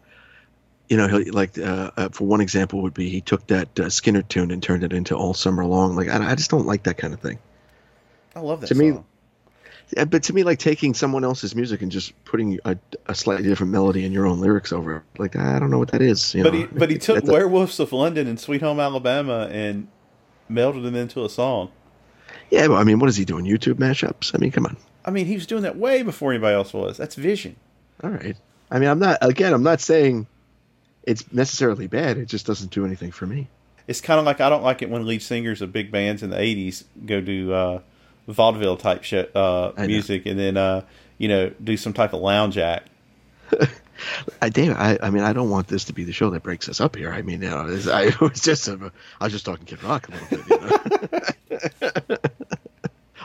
[0.89, 3.83] you know, he, like uh, uh, for one example would be he took that uh,
[3.85, 5.95] Skynyrd tune and turned it into All Summer Long.
[5.95, 7.39] Like I, I just don't like that kind of thing.
[8.35, 9.05] I love that To me, song.
[9.95, 12.77] Yeah, but to me, like taking someone else's music and just putting a,
[13.07, 15.91] a slightly different melody and your own lyrics over it, like I don't know what
[15.91, 16.33] that is.
[16.33, 16.59] You But know?
[16.59, 19.87] he but he took That's a- Werewolves of London and Sweet Home Alabama and
[20.49, 21.71] melded them into a song.
[22.49, 23.45] yeah, but I mean, what is he doing?
[23.45, 24.31] YouTube mashups?
[24.33, 24.77] I mean, come on.
[25.05, 26.97] I mean, he was doing that way before anybody else was.
[26.97, 27.55] That's vision.
[28.03, 28.35] All right.
[28.71, 29.53] I mean, I'm not again.
[29.53, 30.27] I'm not saying
[31.03, 32.17] it's necessarily bad.
[32.17, 33.47] It just doesn't do anything for me.
[33.87, 36.29] It's kind of like I don't like it when lead singers of big bands in
[36.29, 37.81] the '80s go do uh,
[38.27, 40.81] vaudeville type shit, uh, music, and then uh,
[41.17, 42.89] you know do some type of lounge act.
[44.41, 46.67] I, Dave, I, I mean, I don't want this to be the show that breaks
[46.67, 47.11] us up here.
[47.11, 48.75] I mean, you know, it's, I it was just, I
[49.21, 50.37] was just talking Kid Rock a little
[51.49, 51.61] bit.
[51.61, 52.17] You know?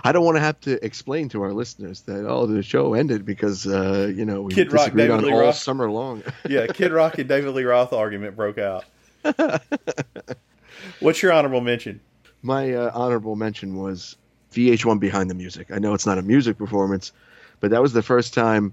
[0.04, 3.24] I don't want to have to explain to our listeners that oh, the show ended
[3.24, 5.56] because uh, you know we Kid Rock, disagreed David on Lee all Roth.
[5.56, 6.22] summer long.
[6.48, 8.84] Yeah, Kid Rock and David Lee Roth argument broke out.
[11.00, 12.00] What's your honorable mention?
[12.42, 14.16] My uh, honorable mention was
[14.52, 15.70] VH1 Behind the Music.
[15.72, 17.12] I know it's not a music performance,
[17.60, 18.72] but that was the first time,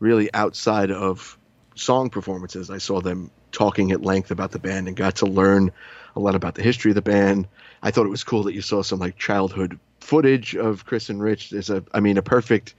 [0.00, 1.38] really outside of
[1.78, 5.70] song performances, I saw them talking at length about the band and got to learn
[6.16, 7.46] a lot about the history of the band.
[7.82, 11.22] I thought it was cool that you saw some like childhood footage of Chris and
[11.22, 11.52] Rich.
[11.52, 12.74] is a, I mean, a perfect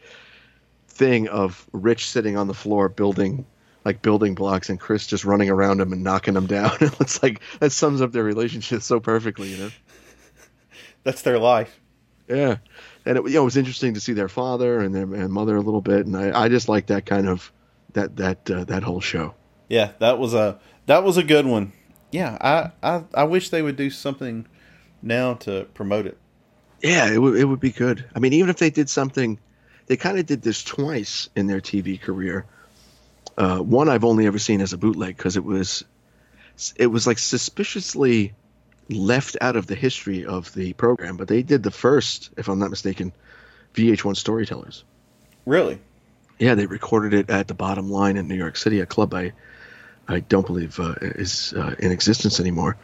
[0.87, 3.45] thing of Rich sitting on the floor building
[3.85, 6.71] like building blocks and Chris just running around him and knocking them down.
[6.81, 9.69] it's like that sums up their relationship so perfectly, you know.
[11.03, 11.79] That's their life.
[12.27, 12.57] Yeah,
[13.05, 15.55] and it, you know, it was interesting to see their father and their and mother
[15.55, 17.51] a little bit, and I, I just like that kind of
[17.93, 19.33] that that uh, that whole show.
[19.69, 21.71] Yeah, that was a that was a good one.
[22.11, 24.45] Yeah, I I, I wish they would do something
[25.01, 26.17] now to promote it.
[26.81, 28.05] Yeah, it would it would be good.
[28.15, 29.39] I mean, even if they did something,
[29.87, 32.45] they kind of did this twice in their TV career.
[33.37, 35.83] Uh, one I've only ever seen as a bootleg because it was
[36.75, 38.33] it was like suspiciously
[38.89, 42.59] left out of the history of the program, but they did the first, if I'm
[42.59, 43.13] not mistaken,
[43.75, 44.83] VH1 Storytellers.
[45.45, 45.79] Really?
[46.39, 49.33] Yeah, they recorded it at the Bottom Line in New York City, a club I
[50.07, 52.77] I don't believe uh, is uh, in existence anymore.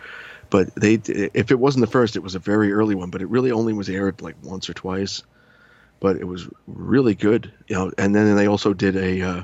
[0.50, 3.10] But they, if it wasn't the first, it was a very early one.
[3.10, 5.24] But it really only was aired like once or twice.
[6.00, 7.92] But it was really good, you know.
[7.98, 9.44] And then they also did a uh,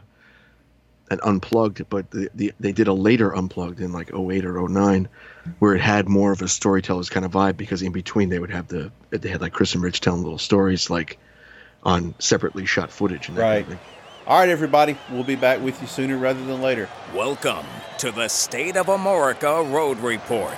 [1.09, 5.09] an unplugged, but the, the, they did a later unplugged in like 08 or 09
[5.59, 8.51] where it had more of a storyteller's kind of vibe because in between they would
[8.51, 11.17] have the they had like Chris and Rich telling little stories like
[11.83, 13.63] on separately shot footage and that Right.
[13.63, 13.87] kind of thing.
[14.27, 14.95] All right, everybody.
[15.11, 16.87] We'll be back with you sooner rather than later.
[17.13, 17.65] Welcome
[17.97, 20.53] to the State of Amorica Road Report.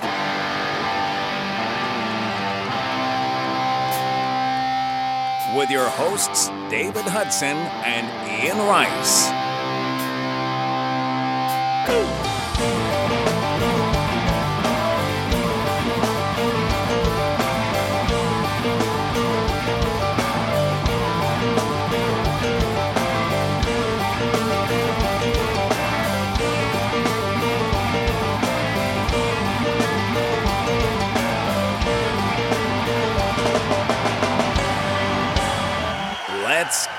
[5.54, 9.30] With your hosts, David Hudson and Ian Rice.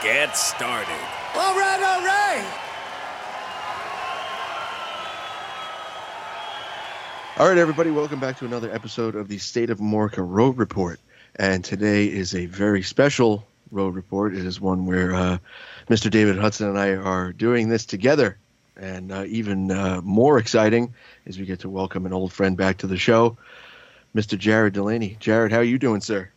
[0.05, 1.01] Get started.
[1.33, 2.45] All right, all right.
[7.39, 10.99] All right, everybody, welcome back to another episode of the State of Amorica Road Report.
[11.37, 14.35] And today is a very special road report.
[14.35, 15.39] It is one where uh,
[15.89, 16.11] Mr.
[16.11, 18.37] David Hudson and I are doing this together.
[18.77, 20.93] And uh, even uh, more exciting
[21.25, 23.39] is we get to welcome an old friend back to the show,
[24.13, 24.37] Mr.
[24.37, 25.17] Jared Delaney.
[25.19, 26.29] Jared, how are you doing, sir?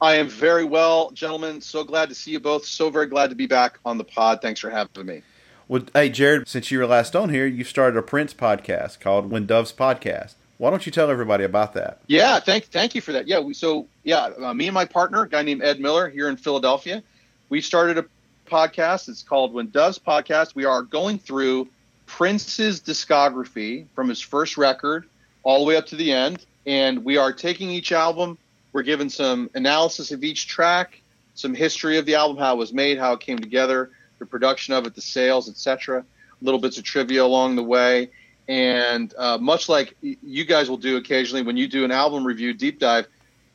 [0.00, 1.60] I am very well, gentlemen.
[1.60, 2.64] So glad to see you both.
[2.64, 4.40] So very glad to be back on the pod.
[4.40, 5.22] Thanks for having me.
[5.66, 9.30] Well, hey, Jared, since you were last on here, you started a Prince podcast called
[9.30, 10.34] When Doves Podcast.
[10.56, 12.00] Why don't you tell everybody about that?
[12.06, 13.28] Yeah, thank thank you for that.
[13.28, 16.28] Yeah, we, so yeah, uh, me and my partner, a guy named Ed Miller here
[16.28, 17.02] in Philadelphia,
[17.48, 18.04] we started a
[18.46, 19.08] podcast.
[19.08, 20.54] It's called When Doves Podcast.
[20.54, 21.68] We are going through
[22.06, 25.08] Prince's discography from his first record
[25.42, 28.38] all the way up to the end, and we are taking each album.
[28.72, 31.00] We're given some analysis of each track,
[31.34, 34.74] some history of the album, how it was made, how it came together, the production
[34.74, 36.04] of it, the sales, etc.
[36.42, 38.10] Little bits of trivia along the way,
[38.48, 42.54] and uh, much like you guys will do occasionally when you do an album review
[42.54, 43.06] deep dive,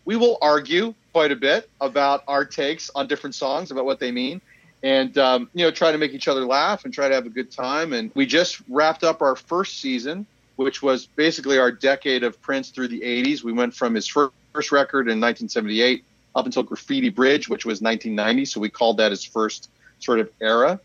[0.05, 4.11] we will argue quite a bit about our takes on different songs, about what they
[4.11, 4.41] mean,
[4.81, 7.29] and um, you know try to make each other laugh and try to have a
[7.29, 7.93] good time.
[7.93, 10.25] And we just wrapped up our first season,
[10.57, 13.43] which was basically our decade of Prince through the '80s.
[13.43, 16.03] We went from his fir- first record in 1978
[16.35, 18.45] up until Graffiti Bridge, which was 1990.
[18.45, 20.79] So we called that his first sort of era.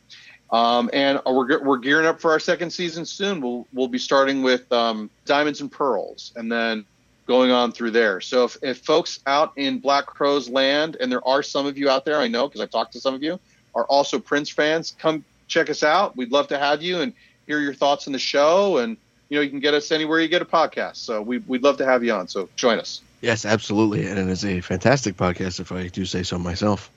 [0.51, 3.41] Um, and we're, we're gearing up for our second season soon.
[3.41, 6.87] We'll we'll be starting with um, Diamonds and Pearls, and then
[7.27, 8.23] going on through there.
[8.23, 11.91] So if, if folks out in Black Crowes land, and there are some of you
[11.91, 13.39] out there, I know because I've talked to some of you,
[13.75, 16.17] are also Prince fans, come check us out.
[16.17, 17.13] We'd love to have you and
[17.47, 18.79] hear your thoughts on the show.
[18.79, 18.97] And
[19.29, 20.97] you know you can get us anywhere you get a podcast.
[20.97, 22.29] So we, we'd love to have you on.
[22.29, 23.03] So join us.
[23.21, 24.07] Yes, absolutely.
[24.07, 26.91] And it is a fantastic podcast, if I do say so myself.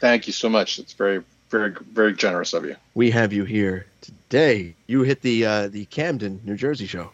[0.00, 0.78] Thank you so much.
[0.78, 2.76] It's very very very generous of you.
[2.94, 4.74] We have you here today.
[4.86, 7.10] You hit the uh, the Camden, New Jersey show.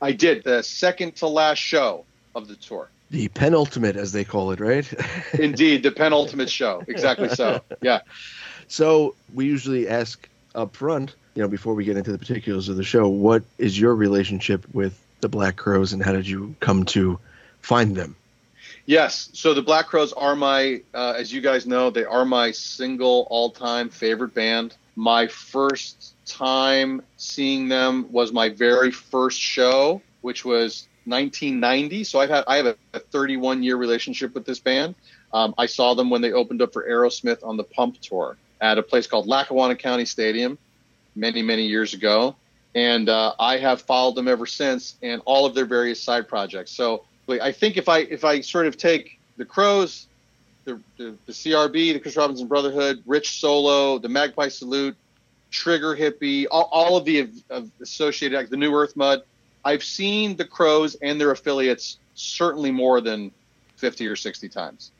[0.00, 2.88] I did the second to last show of the tour.
[3.10, 4.92] The penultimate, as they call it, right?
[5.34, 6.82] Indeed, the penultimate show.
[6.86, 7.60] Exactly so.
[7.82, 8.00] Yeah.
[8.66, 12.76] So we usually ask up front, you know, before we get into the particulars of
[12.76, 16.84] the show, what is your relationship with the Black Crowes and how did you come
[16.86, 17.18] to
[17.64, 18.16] find them?
[18.86, 19.30] Yes.
[19.32, 23.26] So the Black Crowes are my, uh, as you guys know, they are my single
[23.30, 24.76] all-time favorite band.
[24.94, 32.04] My first time seeing them was my very first show, which was 1990.
[32.04, 34.94] So I've had I have a, a 31 year relationship with this band.
[35.32, 38.78] Um, I saw them when they opened up for Aerosmith on the Pump tour at
[38.78, 40.58] a place called Lackawanna County Stadium
[41.16, 42.36] many many years ago,
[42.74, 46.70] and uh, I have followed them ever since and all of their various side projects.
[46.70, 50.06] So I think if I if I sort of take the Crowes,
[50.64, 54.96] the, the, the CRB, the Chris Robinson Brotherhood, Rich Solo, the Magpie Salute,
[55.50, 59.22] Trigger Hippy, all, all of the of, of associated acts, the New Earth Mud.
[59.64, 63.32] I've seen the Crowes and their affiliates certainly more than
[63.76, 64.90] 50 or 60 times.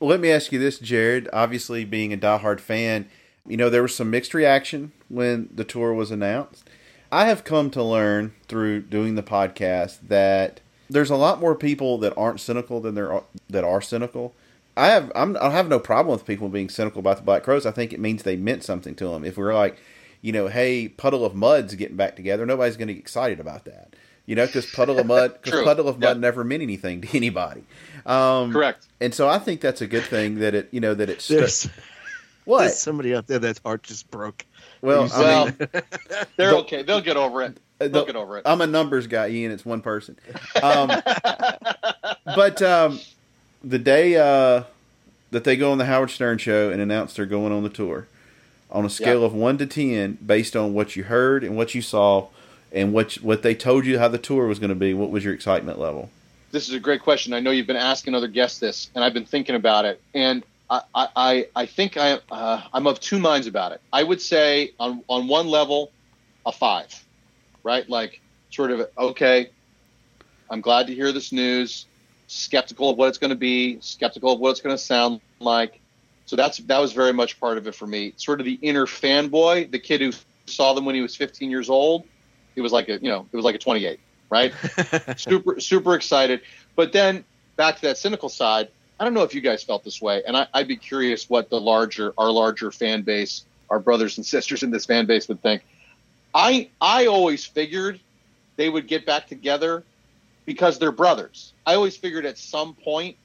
[0.00, 1.28] Well, let me ask you this, Jared.
[1.32, 3.08] Obviously, being a diehard fan,
[3.46, 6.68] you know there was some mixed reaction when the tour was announced.
[7.12, 10.60] I have come to learn through doing the podcast that
[10.90, 14.34] there's a lot more people that aren't cynical than there are that are cynical.
[14.76, 17.64] I have I'm, I have no problem with people being cynical about the Black Crowes.
[17.66, 19.24] I think it means they meant something to them.
[19.24, 19.78] If we're like,
[20.20, 23.64] you know, hey, Puddle of Mudd's getting back together, nobody's going to get excited about
[23.64, 23.94] that.
[24.26, 26.16] You know, because Puddle of Mudd, because Puddle of Mudd Yep.
[26.18, 27.62] never meant anything to anybody.
[28.04, 28.86] Um, Correct.
[29.00, 31.68] And so I think that's a good thing that it, you know, that it's There's,
[32.44, 32.62] what.
[32.62, 34.44] there's somebody out there that's heart just broke.
[34.82, 35.56] Well, I Well, mean,
[36.36, 36.82] they're okay.
[36.82, 37.58] They'll get over it.
[37.78, 38.42] The- They'll get over it.
[38.46, 39.52] I'm a numbers guy, Ian.
[39.52, 40.16] It's one person.
[40.62, 40.88] Um,
[42.24, 43.00] but um,
[43.62, 44.64] the day uh,
[45.30, 48.06] that they go on the Howard Stern show and announce they're going on the tour,
[48.70, 49.26] on a scale Yeah.
[49.26, 52.28] of one to ten, based on what you heard and what you saw,
[52.72, 55.24] and what what they told you how the tour was going to be, what was
[55.24, 56.10] your excitement level?
[56.52, 57.34] this is a great question.
[57.34, 60.42] I know you've been asking other guests this, and I've been thinking about it, and
[60.70, 63.80] I I, I, I think I uh, I'm of two minds about it.
[63.92, 65.90] I would say on on one level,
[66.46, 67.04] a five,
[67.66, 67.88] right?
[67.90, 69.50] Like sort of okay.
[70.48, 71.86] I'm glad to hear this news.
[72.28, 73.78] Skeptical of what it's going to be.
[73.80, 75.80] Skeptical of what it's going to sound like.
[76.24, 78.14] So that's that was very much part of it for me.
[78.16, 80.12] Sort of the inner fanboy, the kid who
[80.46, 82.04] saw them when he was 15 years old.
[82.54, 84.00] It was like a you know it was like a 28,
[84.30, 84.54] right?
[85.16, 86.42] super super excited.
[86.76, 87.24] But then
[87.56, 90.36] back to that cynical side, I don't know if you guys felt this way, and
[90.36, 94.62] I, I'd be curious what the larger our larger fan base, our brothers and sisters
[94.62, 95.62] in this fan base would think.
[96.36, 97.98] I I always figured
[98.56, 99.82] they would get back together
[100.44, 101.54] because they're brothers.
[101.64, 103.16] I always figured at some point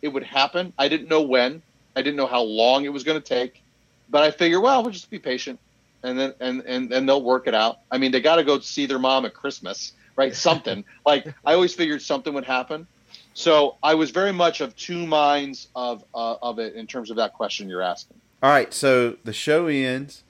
[0.00, 0.72] it would happen.
[0.78, 1.62] I didn't know when.
[1.94, 3.62] I didn't know how long it was going to take,
[4.10, 5.60] but I figured, well, we'll just be patient,
[6.02, 7.80] and then and and and they'll work it out.
[7.90, 10.34] I mean, they got to go see their mom at Christmas, right?
[10.34, 12.86] Something like I always figured something would happen.
[13.34, 17.18] So I was very much of two minds of uh, of it in terms of
[17.18, 18.16] that question you're asking.
[18.42, 20.22] All right, so the show ends.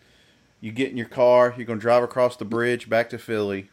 [0.64, 1.52] You get in your car.
[1.54, 3.68] You're going to drive across the bridge back to Philly.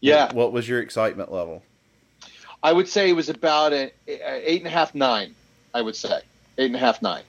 [0.00, 1.62] Yeah, What, what was your excitement level?
[2.60, 5.36] I would say it was about an eight and a half, nine.
[5.72, 6.22] I would say
[6.58, 7.22] eight and a half, nine.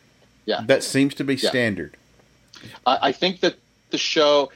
[0.45, 0.61] Yeah.
[0.65, 1.49] That seems to be Yeah.
[1.49, 1.97] standard.
[2.83, 3.57] I, I think that
[3.91, 4.51] the show,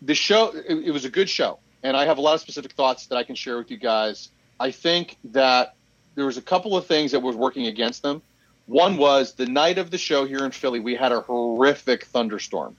[0.00, 2.72] the show, it, it was a good show, and I have a lot of specific
[2.72, 4.30] thoughts that I can share with you guys.
[4.58, 5.74] I think that
[6.14, 8.22] there was a couple of things that was working against them.
[8.64, 12.74] One was the night of the show here in Philly, we had a horrific thunderstorm,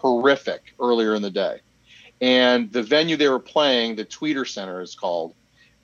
[0.00, 1.60] horrific earlier in the day,
[2.20, 5.34] and the venue they were playing, the Tweeter Center is called,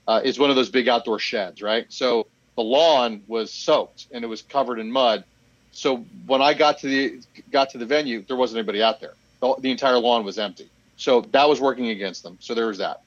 [0.06, 1.86] uh, is one of those big outdoor sheds, right?
[1.88, 5.24] So the lawn was soaked and it was covered in mud.
[5.72, 9.14] So when I got to the got to the venue, there wasn't anybody out there.
[9.40, 10.70] The, the entire lawn was empty.
[10.96, 12.38] So that was working against them.
[12.40, 13.02] So there was that.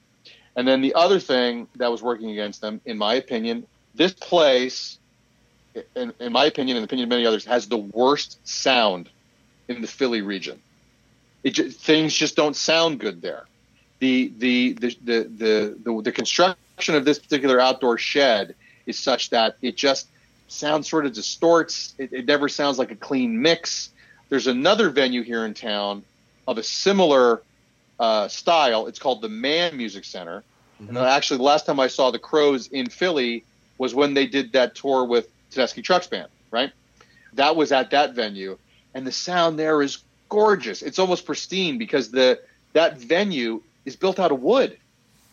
[0.56, 5.00] And then the other thing that was working against them, in my opinion, this place,
[5.96, 9.10] in, in my opinion, and the opinion of many others, has the worst sound
[9.68, 10.62] in the Philly region.
[11.44, 13.46] It ju- things just don't sound good there.
[14.00, 19.58] The the the the the, the, construction of this particular outdoor shed is such that
[19.62, 20.08] it just
[20.48, 21.94] sound sort of distorts.
[21.98, 23.90] It, it never sounds like a clean mix.
[24.30, 26.04] There's another venue here in town
[26.48, 27.42] of a similar
[28.00, 28.88] uh, style.
[28.88, 30.44] It's called the Mann Music Center.
[30.88, 33.44] And actually, the last time I saw the Crowes in Philly
[33.78, 36.72] was when they did that tour with Tedeschi Trucks Band, right?
[37.34, 38.58] That was at that venue,
[38.94, 40.00] and the sound there is
[40.30, 40.82] gorgeous.
[40.82, 42.40] It's almost pristine because the
[42.74, 44.78] that venue is built out of wood.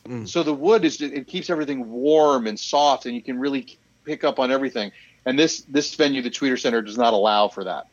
[0.06, 0.28] Mm.
[0.28, 4.24] So the wood is it keeps everything warm and soft, and you can really pick
[4.24, 4.92] up on everything.
[5.24, 7.86] And this this venue, the Tweeter Center, does not allow for that.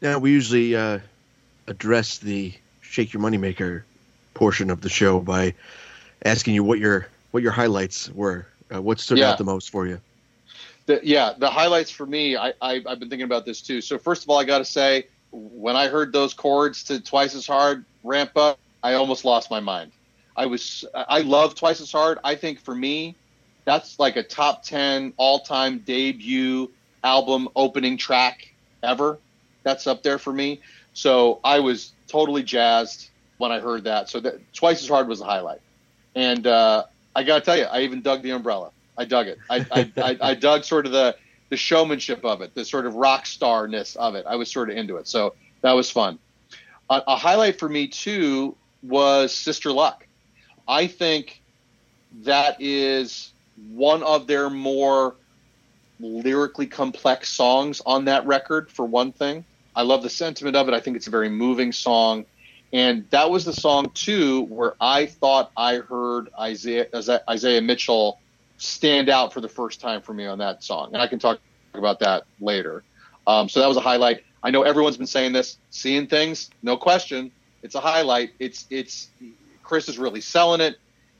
[0.00, 1.00] Now we usually uh,
[1.66, 3.82] address the shake your moneymaker
[4.34, 5.54] portion of the show by
[6.24, 8.46] asking you what your what your highlights were.
[8.72, 9.30] Uh, what stood Yeah.
[9.30, 10.00] out the most for you?
[10.86, 13.80] The, yeah, the highlights for me, I, I I've been thinking about this too.
[13.80, 15.06] So first of all, I got to say,
[15.36, 19.60] when I heard those chords to Twice as Hard ramp up, I almost lost my
[19.60, 19.92] mind.
[20.36, 22.18] I was I love Twice as Hard.
[22.24, 23.14] I think for me,
[23.64, 26.70] that's like a top ten all time debut
[27.04, 29.18] album opening track ever.
[29.62, 30.60] That's up there for me.
[30.94, 34.08] So I was totally jazzed when I heard that.
[34.08, 35.60] So that Twice as Hard was the highlight.
[36.14, 36.84] And uh,
[37.14, 38.70] I got to tell you, I even dug the umbrella.
[38.96, 39.38] I dug it.
[39.50, 41.16] I, I, I, I dug sort of the,
[41.48, 44.26] the showmanship of it, the sort of rock starness of it.
[44.26, 45.06] I was sort of into it.
[45.06, 46.18] So that was fun.
[46.90, 50.06] A, a highlight for me, too, was Sister Luck.
[50.68, 51.42] I think
[52.22, 53.32] that is
[53.70, 55.14] one of their more
[56.00, 59.44] lyrically complex songs on that record, for one thing.
[59.74, 60.74] I love the sentiment of it.
[60.74, 62.26] I think it's a very moving song.
[62.72, 66.88] And that was the song, too, where I thought I heard Isaiah,
[67.30, 68.18] Isaiah Mitchell
[68.58, 70.90] stand out for the first time for me on that song.
[70.92, 71.40] And I can talk
[71.74, 72.82] about that later.
[73.26, 74.22] Um, so that was a highlight.
[74.42, 77.32] I know everyone's been saying this, seeing things, no question.
[77.62, 78.30] It's a highlight.
[78.38, 79.08] It's it's
[79.62, 80.76] Chris is really selling it.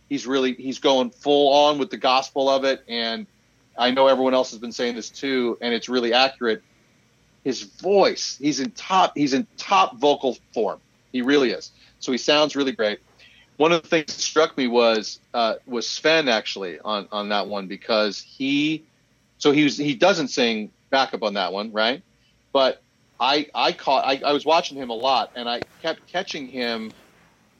[0.09, 3.26] He's really he's going full on with the gospel of it, and
[3.76, 6.62] I know everyone else has been saying this too, and it's really accurate.
[7.43, 10.80] His voice, he's in top he's in top vocal form.
[11.11, 11.72] He really is.
[11.99, 13.01] So he sounds really great.
[13.57, 17.47] One of the things that struck me was uh, was Sven actually on on that
[17.47, 18.85] one because he
[19.39, 22.03] so he was he doesn't sing backup on that one, right?
[22.53, 22.83] But
[23.19, 26.93] I I caught I, I was watching him a lot and I kept catching him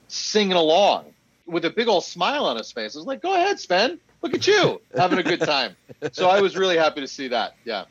[0.07, 1.13] singing along
[1.45, 2.95] with a big old smile on his face.
[2.95, 3.99] I was like, "Go ahead, Sven.
[4.21, 5.75] Look at you having a good time."
[6.11, 7.55] so I was really happy to see that.
[7.65, 7.85] Yeah.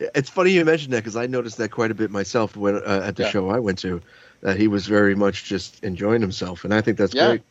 [0.00, 3.02] It's funny you mentioned that because I noticed that quite a bit myself when uh,
[3.04, 3.30] at the Yeah.
[3.30, 4.00] show I went to.
[4.40, 7.28] That he was very much just enjoying himself, and I think that's Yeah.
[7.28, 7.42] great.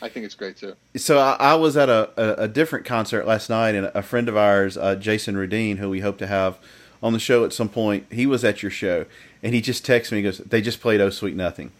[0.00, 0.74] I think it's great too.
[0.96, 4.28] So I, I was at a, a, a different concert last night, and a friend
[4.28, 6.58] of ours, uh, Jason Rudine, who we hope to have
[7.02, 9.04] on the show at some point, he was at your show,
[9.42, 10.18] and he just texted me.
[10.18, 11.70] He goes, "They just played Oh Sweet Nothing,"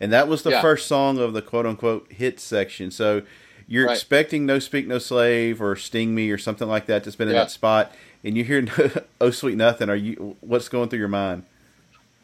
[0.00, 0.62] and that was the Yeah.
[0.62, 2.90] first song of the quote unquote hit section.
[2.90, 3.22] So
[3.68, 3.92] you're Right.
[3.96, 7.34] expecting No Speak No Slave or Sting Me or something like that to spin in
[7.34, 7.42] Yeah.
[7.42, 7.94] that spot,
[8.24, 8.66] and you hear
[9.20, 9.88] Oh Sweet Nothing.
[9.90, 10.36] Are you?
[10.40, 11.44] What's going through your mind?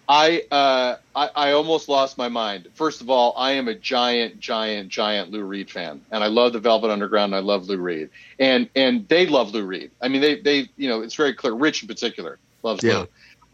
[0.08, 2.68] I, uh, I I almost lost my mind.
[2.74, 6.52] First of all, I am a giant, giant, giant Lou Reed fan, and I love
[6.52, 7.34] the Velvet Underground.
[7.34, 9.90] And I love Lou Reed, and and they love Lou Reed.
[10.00, 11.54] I mean, they they you know it's very clear.
[11.54, 12.98] Rich in particular loves Yeah.
[12.98, 13.08] Lou.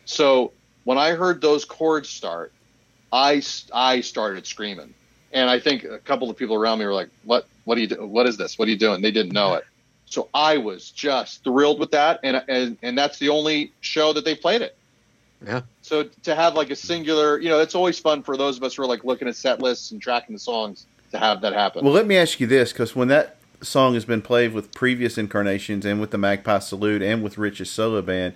[0.04, 0.52] So
[0.84, 2.52] when I heard those chords start,
[3.12, 4.92] I I started screaming,
[5.32, 7.86] and I think a couple of people around me were like, "What what are you
[7.86, 8.58] do- What is this?
[8.58, 9.64] What are you doing?" They didn't know it.
[10.12, 14.26] So I was just thrilled with that, and and and that's the only show that
[14.26, 14.76] they played it.
[15.44, 15.62] Yeah.
[15.80, 18.74] So to have like a singular, you know, it's always fun for those of us
[18.74, 21.82] who are like looking at set lists and tracking the songs to have that happen.
[21.82, 25.16] Well, let me ask you this, because when that song has been played with previous
[25.16, 28.34] incarnations and with the Magpie Salute and with Rich's solo band,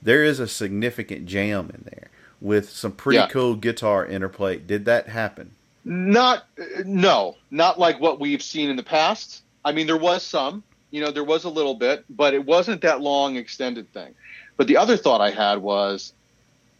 [0.00, 2.08] there is a significant jam in there
[2.40, 3.28] with some pretty Yeah.
[3.28, 4.56] cool guitar interplay.
[4.56, 5.50] Did that happen?
[5.84, 6.44] not,
[6.84, 9.42] no, not like what we've seen in the past.
[9.64, 12.82] I mean, there was some, you know, there was a little bit, but it wasn't
[12.82, 14.14] that long extended thing.
[14.56, 16.12] But the other thought I had was,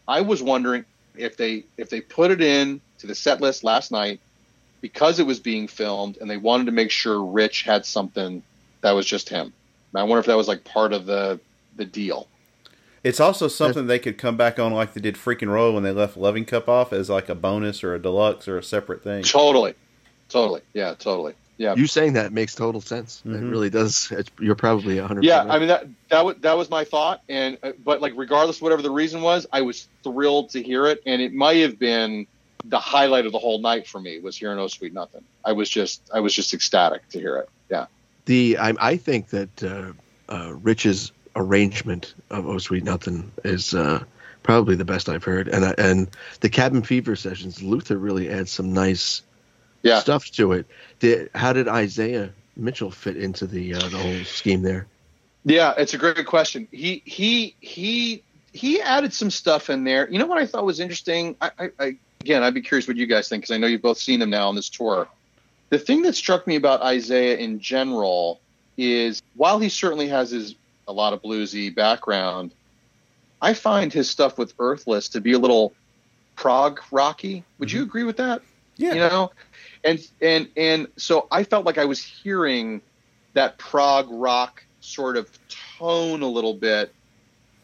[0.07, 0.85] I was wondering
[1.15, 4.19] if they if they put it in to the set list last night
[4.81, 8.41] because it was being filmed and they wanted to make sure Rich had something
[8.81, 9.53] that was just him.
[9.93, 11.39] And I wonder if that was like part of the
[11.75, 12.27] the deal.
[13.01, 15.83] It's also something they could come back on like they did Freak 'n' Roll when
[15.83, 19.01] they left Loving Cup off as like a bonus or a deluxe or a separate
[19.03, 19.23] thing.
[19.23, 19.73] Totally,
[20.27, 23.21] totally, yeah, totally, yeah, You saying that makes total sense.
[23.25, 23.51] It Mhm.
[23.51, 24.11] really does.
[24.11, 25.25] It's, you're probably a hundred.
[25.25, 25.43] yeah.
[25.43, 28.55] percent I mean that that was that was my thought, and uh, but like regardless
[28.57, 31.77] of whatever the reason was, I was thrilled to hear it, and it might have
[31.77, 32.25] been
[32.65, 35.69] the highlight of the whole night for me was hearing "Oh Sweet Nothing." I was
[35.69, 37.49] just I was just ecstatic to hear it.
[37.69, 37.85] Yeah,
[38.25, 39.91] The I, I think that uh,
[40.33, 44.03] uh, Rich's arrangement of "Oh Sweet Nothing" is uh,
[44.43, 48.51] probably the best I've heard, and uh, and the Cabin Fever sessions, Luther really adds
[48.51, 49.21] some nice
[49.81, 49.99] yeah.
[49.99, 50.65] stuff to it.
[50.99, 54.87] Did, how did Isaiah Mitchell fit into the uh, the whole scheme there?
[55.45, 56.67] Yeah, it's a great question.
[56.71, 60.09] He he he he added some stuff in there.
[60.09, 61.35] You know what I thought was interesting?
[61.41, 63.81] I, I, I again, I'd be curious what you guys think because I know you've
[63.81, 65.07] both seen him now on this tour.
[65.69, 68.41] The thing that struck me about Isaiah in general
[68.77, 70.55] is while he certainly has his
[70.87, 72.51] a lot of bluesy background,
[73.41, 75.73] I find his stuff with Earthless to be a little
[76.35, 77.43] prog rocky.
[77.59, 78.41] Would you agree with that?
[78.77, 78.93] Yeah.
[78.93, 79.31] you know
[79.83, 82.81] and and and so i felt like i was hearing
[83.33, 85.29] that prog rock sort of
[85.77, 86.93] tone a little bit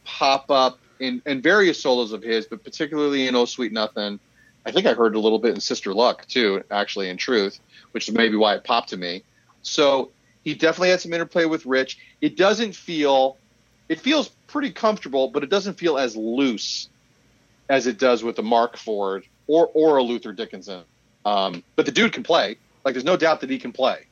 [0.03, 4.19] pop up in, in various solos of his but particularly in oh sweet nothing
[4.65, 7.59] i think i heard a little bit in sister luck too actually in truth
[7.95, 9.23] which is maybe why it popped to me.
[9.61, 10.11] So
[10.43, 11.97] he definitely had some interplay with rich.
[12.19, 13.37] It doesn't feel
[13.87, 16.89] it feels pretty comfortable but it doesn't feel as loose
[17.69, 20.83] as it does with a marc ford or or a luther dickinson
[21.25, 22.57] um, but the dude can play.
[22.83, 24.05] Like, there's no doubt that he can play.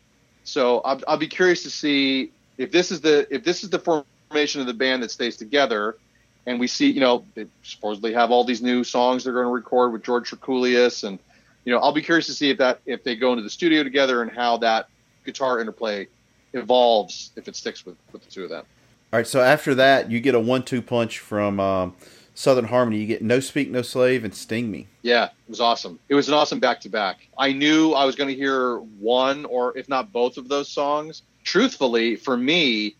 [0.44, 3.80] So I'll, I'll be curious to see if this is the if this is the
[3.80, 5.98] formation of the band that stays together,
[6.46, 9.52] and we see, you know, they supposedly have all these new songs they're going to
[9.52, 11.20] record with George Drakoulias, and
[11.66, 13.84] you know, I'll be curious to see if that if they go into the studio
[13.84, 14.90] together and how that
[15.24, 16.08] guitar interplay
[16.54, 18.66] evolves if it sticks with with the two of them.
[19.12, 21.96] All right, so after that, you get a one-two punch from um,
[22.36, 22.98] Southern Harmony.
[23.00, 24.88] You get No Speak No Slave and Sting Me.
[25.02, 26.00] Yeah, it was awesome.
[26.10, 27.28] It was an awesome back to back.
[27.38, 31.22] I knew I was going to hear one or if not both of those songs.
[31.44, 32.96] Truthfully, for me,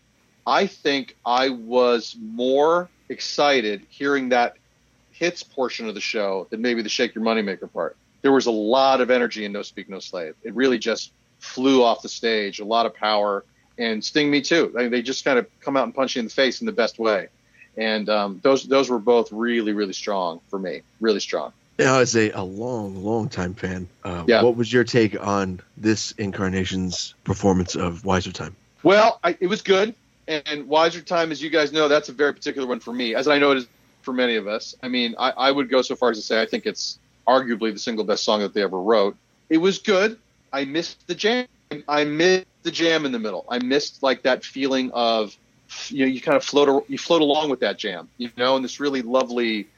[0.46, 4.56] I think I was more excited hearing that
[5.10, 7.96] hits portion of the show than maybe the Shake Your Moneymaker part.
[8.22, 10.34] There was a lot of energy in No Speak No Slave.
[10.42, 13.44] It really just flew off the stage, a lot of power.
[13.78, 14.72] and Sting Me Too.
[14.78, 16.66] I mean, they just kind of come out and punch you in the face in
[16.66, 17.28] the best way.
[17.76, 21.52] And um, those those were both really really strong for me, really strong.
[21.78, 24.42] Yeah, as a, a long, long time fan, uh, Yeah.
[24.42, 28.54] what was your take on this incarnation's performance of Wiser Time?
[28.84, 29.94] Well, I, it was good.
[30.28, 33.26] And Wiser Time, as you guys know, that's a very particular one for me, as
[33.26, 33.66] I know it is
[34.02, 34.74] for many of us.
[34.84, 37.72] I mean, I, I would go so far as to say I think it's arguably
[37.72, 39.16] the single best song that they ever wrote.
[39.50, 40.16] It was good.
[40.52, 41.46] I missed the jam.
[41.88, 43.44] I missed the jam in the middle.
[43.48, 45.36] I missed like that feeling of,
[45.88, 48.62] you know, you kind of float, you float along with that jam, you know, in
[48.62, 49.68] this really lovely,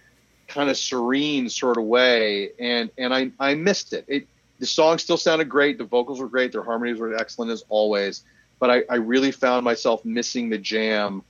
[0.49, 2.51] kind of serene sort of way.
[2.59, 4.05] And and I I missed it.
[4.09, 4.27] It
[4.59, 5.79] the song still sounded great.
[5.79, 6.53] The vocals were great.
[6.53, 8.25] Their harmonies were excellent as always
[8.59, 11.23] but I, I really found myself missing the jam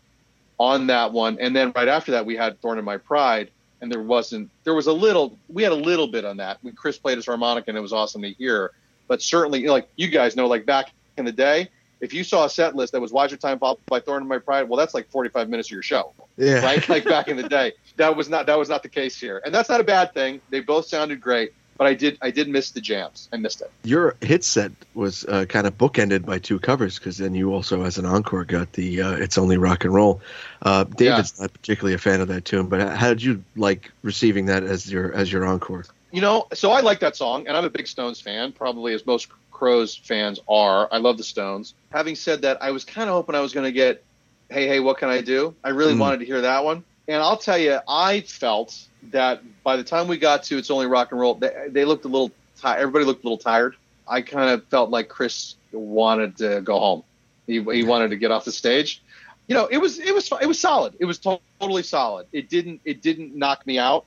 [0.59, 1.39] on that one.
[1.41, 3.51] And then right after that, we had Thorn in My Pride,
[3.81, 4.51] and there wasn't.
[4.64, 5.39] There was a little.
[5.49, 6.59] We had a little bit on that.
[6.62, 8.73] We Chris played his harmonica, and it was awesome to hear.
[9.09, 11.69] But certainly, you know, like you guys know, like back in the day,
[12.01, 14.38] if you saw a set list that was Wiser Time followed by Thorn in My
[14.38, 16.64] Pride, well, that's like 45 minutes of your show, Yeah.
[16.64, 16.86] right?
[16.88, 19.55] like back in the day, that was not that was not the case here, and
[19.55, 20.40] that's not a bad thing.
[20.51, 23.28] They both sounded great, but I did I did miss the jams.
[23.32, 23.70] I missed it.
[23.84, 27.82] Your hit set was uh, kind of bookended by two covers because then you also,
[27.84, 30.20] as an encore, got the uh, "It's Only Rock and Roll."
[30.62, 34.47] Uh, David's not particularly a fan of that tune, but how did you like receiving
[34.47, 35.84] that as your as your encore?
[36.12, 39.05] You know, so I like that song, and I'm a big Stones fan, probably as
[39.05, 40.86] most Crowes fans are.
[40.92, 41.74] I love the Stones.
[41.90, 44.04] Having said that, I was kind of hoping I was going to get,
[44.50, 45.54] hey, hey, what can I do?
[45.64, 45.98] I really Mm.
[46.00, 46.84] wanted to hear that one.
[47.09, 48.76] And I'll tell you, I felt
[49.12, 52.04] that by the time we got to It's Only Rock and Roll, they, they looked
[52.04, 52.30] a little
[52.61, 52.80] tired.
[52.80, 53.76] Everybody looked a little tired.
[54.07, 57.02] I kind of felt like Chris wanted to go home.
[57.46, 59.02] He, he wanted to get off the stage.
[59.48, 60.94] You know, it was it was it was solid.
[60.98, 62.26] It was to- totally solid.
[62.32, 64.04] It didn't it didn't knock me out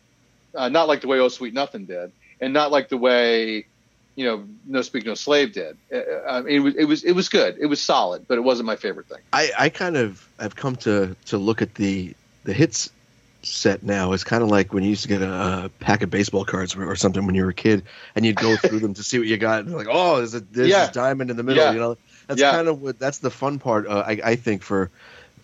[0.54, 3.66] uh, not like the way Oh Sweet Nothing did, and not like the way
[4.20, 5.78] you know No Speak No Slave did.
[5.94, 7.56] Uh, uh, it was it was it was good.
[7.58, 9.20] It was solid, but it wasn't my favorite thing.
[9.32, 12.14] I, I kind of have come to to look at the
[12.44, 12.90] the hits
[13.44, 16.10] set now as kind of like when you used to get a, a pack of
[16.10, 18.94] baseball cards or, or something when you were a kid, and you'd go through them
[18.96, 20.82] to see what you got, and like, oh, there's a there's Yeah.
[20.88, 21.72] this diamond in the middle, Yeah.
[21.72, 21.98] you know.
[22.28, 22.52] That's Yeah.
[22.52, 23.88] kind of what that's the fun part.
[23.88, 24.92] Uh, I, I think for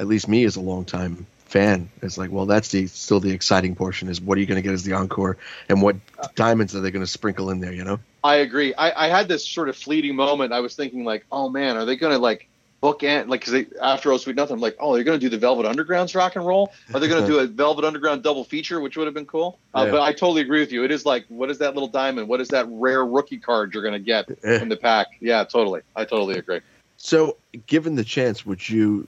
[0.02, 3.32] at least me as a long time fan, it's like, well, that's the still the
[3.32, 5.38] exciting portion is what are you going to get as the encore,
[5.70, 5.96] and what
[6.36, 8.00] diamonds are they going to sprinkle in there, you know?
[8.26, 8.74] I agree.
[8.74, 10.52] I, I had this sort of fleeting moment.
[10.52, 12.50] I was thinking like, oh man, are they going to like
[12.82, 15.38] bookend like because after Oh Sweet Nothing, I'm like, oh, they're going to do the
[15.38, 16.74] Velvet Underground's rock and roll.
[16.92, 19.60] Are they going to do a Velvet Underground double feature, which would have been cool?
[19.76, 19.92] Uh, Yeah.
[19.92, 20.84] But I totally agree with you.
[20.84, 22.28] It is like, what is that little diamond?
[22.28, 24.60] What is that rare rookie card you're going to get Eh.
[24.60, 25.08] in the pack?
[25.20, 25.82] Yeah, totally.
[25.96, 26.62] I totally agree.
[26.98, 29.08] So, given the chance, would you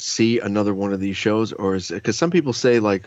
[0.00, 3.06] see another one of these shows, or is because some people say like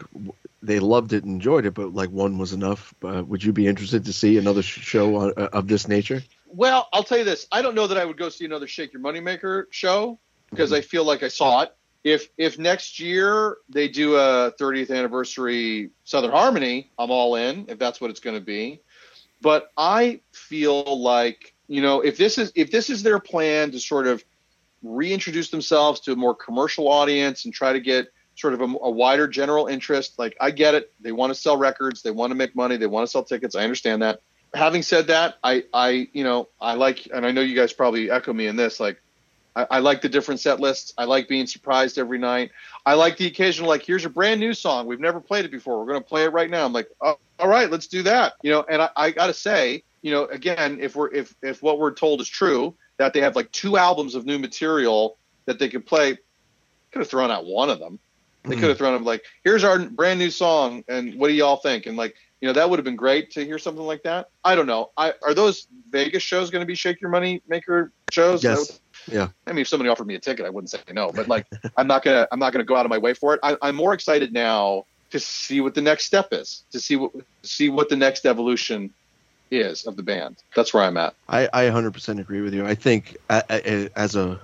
[0.62, 2.94] they loved it and enjoyed it, but like one was enough?
[3.04, 6.24] Uh, would you be interested to see another show on, uh, of this nature?
[6.48, 7.48] Well, I'll tell you this.
[7.52, 10.20] I don't know that I would go see another Shake Your Moneymaker show
[10.50, 11.76] because I feel like I saw it.
[12.04, 17.80] If if next year they do a 30th anniversary Southern Harmony, I'm all in if
[17.80, 18.82] that's what it's going to be.
[19.42, 23.80] But I feel like you know if this is if this is their plan to
[23.80, 24.24] sort of
[24.84, 28.90] reintroduce themselves to a more commercial audience and try to get sort of a, a
[28.92, 30.92] wider general interest, like I get it.
[31.02, 33.56] They want to sell records, they want to make money, they want to sell tickets.
[33.56, 34.22] I understand that
[34.54, 38.12] having said that, I, I, you know, I like, and I know you guys probably
[38.12, 38.80] echo me in this.
[38.80, 39.02] Like,
[39.56, 40.94] I, I like the different set lists.
[40.98, 42.52] I like being surprised every night.
[42.86, 44.86] I like the occasional, like, here's a brand new song.
[44.86, 45.80] We've never played it before.
[45.80, 46.66] We're going to play it right now.
[46.66, 48.34] I'm like, oh, all right, let's do that.
[48.44, 51.64] You know, and I, I got to say, you know, again, if we're, if, if
[51.64, 55.60] what we're told is true, that they have like two albums of new material that
[55.60, 56.18] they could play,
[56.92, 58.00] could have thrown out one of them.
[58.44, 58.84] They could have hmm.
[58.84, 61.86] thrown them like, here's our brand new song, and what do y'all think?
[61.86, 64.30] And like, you know, that would have been great to hear something like that.
[64.44, 64.92] I don't know.
[64.98, 68.44] I are those Vegas shows going to be Shake Your Money Maker shows?
[68.44, 68.68] Yes.
[68.68, 68.80] That-
[69.14, 69.30] Yeah.
[69.48, 71.10] I mean, if somebody offered me a ticket, I wouldn't say no.
[71.10, 73.40] But like, I'm not gonna, I'm not gonna go out of my way for it.
[73.44, 77.12] I, I'm more excited now to see what the next step is, to see what,
[77.44, 78.94] see what the next evolution
[79.54, 80.38] is of the band.
[80.56, 81.16] That's where I'm at.
[81.28, 82.66] I, I 100% agree with you.
[82.66, 84.40] I think as a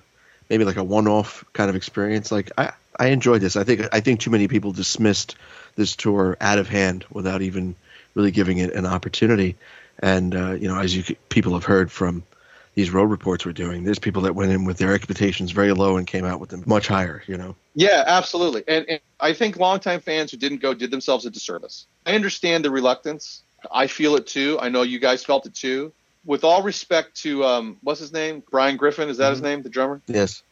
[0.49, 3.55] maybe like a one-off kind of experience, like I, I enjoyed this.
[3.55, 5.35] I think I think too many people dismissed
[5.75, 7.75] this tour out of hand without even
[8.13, 9.55] really giving it an opportunity.
[9.99, 12.23] And uh, you know, as you people have heard from
[12.75, 15.97] these road reports we're doing, there's people that went in with their expectations very low
[15.97, 17.23] and came out with them much higher.
[17.27, 18.63] You know, Yeah, absolutely.
[18.67, 21.85] And, and I think longtime fans who didn't go did themselves a disservice.
[22.05, 23.43] I understand the reluctance.
[23.71, 24.57] I feel it too.
[24.61, 25.93] I know you guys felt it too.
[26.25, 29.69] With all respect to um, what's his name, Brian Griffin, is that his name, the
[29.69, 30.01] drummer?
[30.07, 30.43] yes,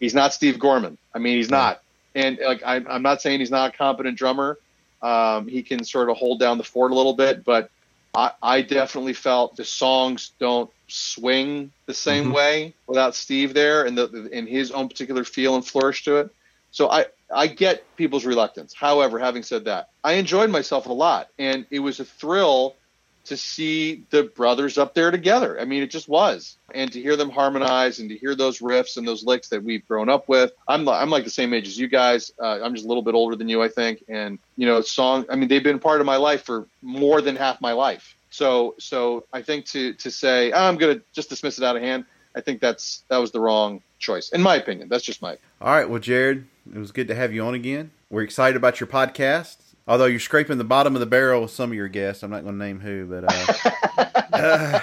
[0.00, 0.98] He's not Steve Gorman.
[1.14, 1.80] I mean, he's not.
[2.14, 4.58] And like, I, I'm not saying he's not a competent drummer.
[5.00, 7.70] Um, he can sort of hold down the fort a little bit, but
[8.14, 12.34] I, I definitely felt the songs don't swing the same Mhm.
[12.34, 16.30] way without Steve there and the and his own particular feel and flourish to it.
[16.70, 18.74] So I I get people's reluctance.
[18.74, 22.76] However, having said that, I enjoyed myself a lot, and it was a thrill
[23.24, 25.58] to see the brothers up there together.
[25.58, 28.96] I mean, it just was, and to hear them harmonize and to hear those riffs
[28.96, 30.52] and those licks that we've grown up with.
[30.68, 32.32] I'm I'm like the same age as you guys.
[32.38, 35.24] Uh, I'm just a little bit older than you, I think, and you know, song.
[35.30, 38.16] I mean, they've been part of my life for more than half my life.
[38.30, 41.82] So so I think to to say "Ah, I'm gonna just dismiss it out of
[41.82, 42.04] hand.
[42.36, 44.88] I think that's that was the wrong choice, in my opinion.
[44.88, 45.36] That's just my.
[45.60, 47.90] All right, well, Jared, it was good to have you on again.
[48.10, 49.56] We're excited about your podcast.
[49.86, 52.42] Although you're scraping the bottom of the barrel with some of your guests, I'm not
[52.42, 54.80] going to name who, but uh, uh,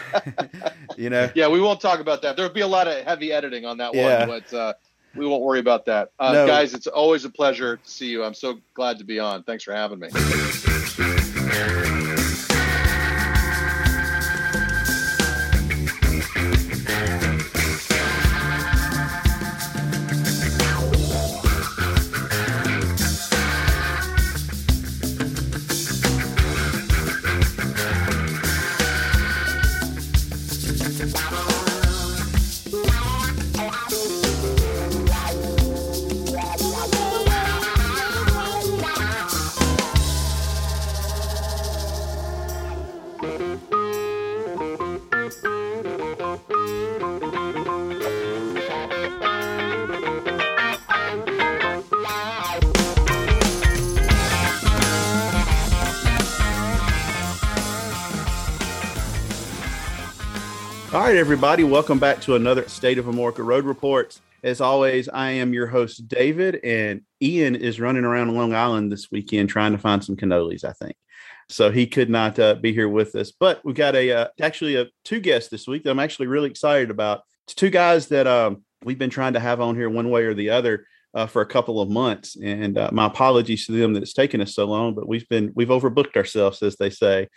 [0.97, 2.36] you know, Yeah, we won't talk about that.
[2.36, 4.28] There'll be a lot of heavy editing on that Yeah.
[4.28, 4.74] one, but uh,
[5.15, 6.11] we won't worry about that.
[6.19, 6.45] Uh, No.
[6.45, 8.24] Guys, it's always a pleasure to see you.
[8.24, 9.41] I'm so glad to be on.
[9.43, 10.09] Thanks for having me.
[61.12, 64.22] right, everybody, welcome back to another State of Amorica Road Reports.
[64.45, 69.12] As always, I am your host, David, and Ian is running around Long Island this
[69.12, 70.95] weekend trying to find some cannolis, I think.
[71.49, 74.78] So he could not uh, be here with us, but we've got a uh, actually
[74.78, 77.24] a two guests this week that I'm actually really excited about.
[77.45, 80.34] It's two guys that um, we've been trying to have on here one way or
[80.34, 84.03] the other uh, for a couple of months, and uh, my apologies to them that
[84.03, 87.28] it's taken us so long, but we've been we've overbooked ourselves, as they say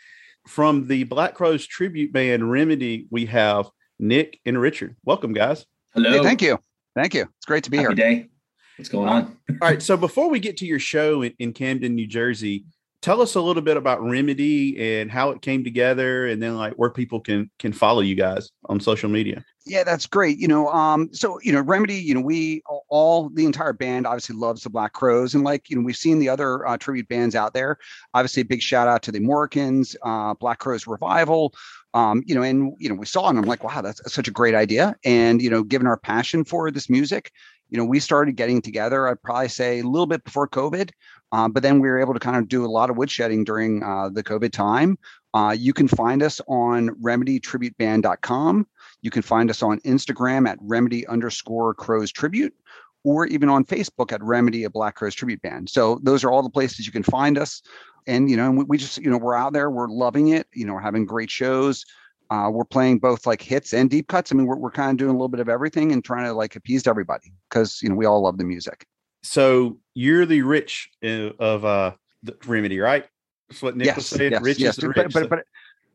[0.47, 4.97] from the Black Crowes tribute band Remedy, we have Nick and Richard.
[5.05, 5.67] Welcome, guys.
[5.95, 6.11] Hello.
[6.11, 6.59] Hey, thank you.
[6.95, 7.23] Thank you.
[7.23, 7.95] It's great to be Happy here.
[7.95, 8.29] day.
[8.77, 9.37] What's going on?
[9.51, 9.83] All right.
[9.83, 12.65] So before we get to your show in, in Camden, New Jersey,
[13.05, 16.73] tell us a little bit about Remedy and how it came together, and then like
[16.75, 19.45] where people can can follow you guys on social media.
[19.67, 20.39] Yeah, that's great.
[20.39, 24.37] You know, um, so you know, Remedy, you know, we all the entire band obviously
[24.37, 27.35] loves the Black Crowes, and like you know, we've seen the other uh, tribute bands
[27.35, 27.77] out there.
[28.15, 31.53] Obviously, a big shout out to the Morricans, uh, Black Crowes Revival.
[31.93, 34.29] Um, you know, and you know, we saw it, and I'm like, wow, that's such
[34.29, 34.97] a great idea.
[35.05, 37.31] And you know, given our passion for this music,
[37.69, 39.09] you know, we started getting together.
[39.09, 40.91] I'd probably say a little bit before COVID,
[41.35, 43.83] um, but then we were able to kind of do a lot of woodshedding during
[43.83, 44.97] uh, the COVID time.
[45.35, 48.67] Uh, you can find us on remedytributeband.com.
[49.03, 52.55] You can find us on Instagram at remedy underscore crows tribute,
[53.03, 55.69] or even on Facebook at remedy a Black Crowes tribute band.
[55.69, 57.63] So those are all the places you can find us.
[58.07, 60.47] And you know, we, we just you know we're out there, we're loving it.
[60.55, 61.85] You know, we're having great shows.
[62.31, 64.31] Uh, we're playing both like hits and deep cuts.
[64.31, 66.33] I mean, we're we're kind of doing a little bit of everything and trying to
[66.33, 68.87] like appease everybody because you know we all love the music.
[69.25, 73.07] So you're the rich uh, of uh, the Remedy, right?
[73.49, 74.33] That's what Nick was yes, saying.
[74.33, 74.79] yes, rich yes.
[74.79, 75.13] is the But, rich.
[75.13, 75.45] but, but, but,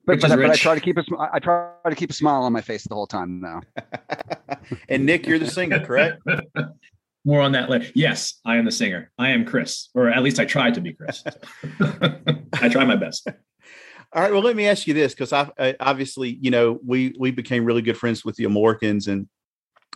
[0.08, 2.14] Rich but, is but I try to keep a sm- I try to keep a
[2.14, 3.62] smile on my face the whole time now.
[4.90, 6.24] and Nick, you're the singer, correct?
[7.26, 7.92] More on that later.
[7.94, 9.12] Yes, I am the singer.
[9.20, 11.24] I am Chris, or at least I try to be Chris.
[12.54, 13.28] I try my best.
[14.12, 14.32] All right.
[14.32, 17.66] Well, let me ask you this, because I, I obviously, you know, we we became
[17.66, 19.28] really good friends with the Amoricans and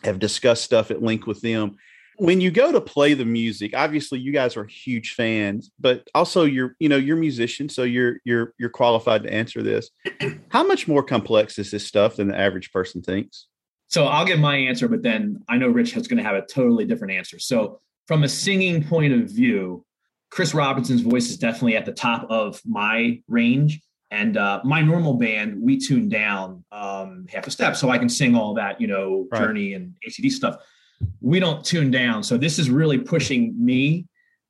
[0.03, 1.77] have discussed stuff at length with them.
[2.17, 6.43] When you go to play the music, obviously you guys are huge fans, but also
[6.43, 9.89] you're, you know, you're musicians, so you're you're you're qualified to answer this.
[10.49, 13.47] How much more complex is this stuff than the average person thinks?
[13.87, 16.45] So I'll give my answer, but then I know Rich is going to have a
[16.45, 17.37] totally different answer.
[17.39, 19.85] So from a singing point of view,
[20.31, 23.81] Chris Robinson's voice is definitely at the top of my range.
[24.09, 28.09] And uh, my normal band, we tune down um, half a step so I can
[28.09, 29.39] sing all that, you know, Right.
[29.39, 30.57] Journey and AC/DC stuff.
[31.21, 32.23] We don't tune down.
[32.23, 34.07] So this is really pushing me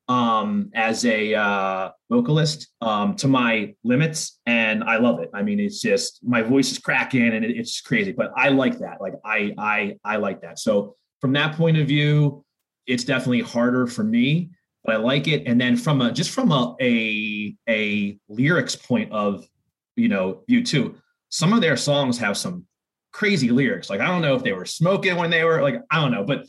[0.07, 4.39] um, as a uh, vocalist um, to my limits.
[4.45, 5.29] And I love it.
[5.33, 8.79] I mean, it's just my voice is cracking and it, it's crazy, but I like
[8.79, 8.99] that.
[8.99, 10.59] Like I, I, I like that.
[10.59, 12.43] So from that point of view,
[12.85, 14.49] it's definitely harder for me,
[14.83, 15.43] but I like it.
[15.47, 19.47] And then from a, just from a, a, a lyrics point of,
[19.95, 20.95] you know, view too,
[21.29, 22.65] some of their songs have some
[23.13, 23.89] crazy lyrics.
[23.89, 26.25] Like, I don't know if they were smoking when they were like, I don't know,
[26.25, 26.45] but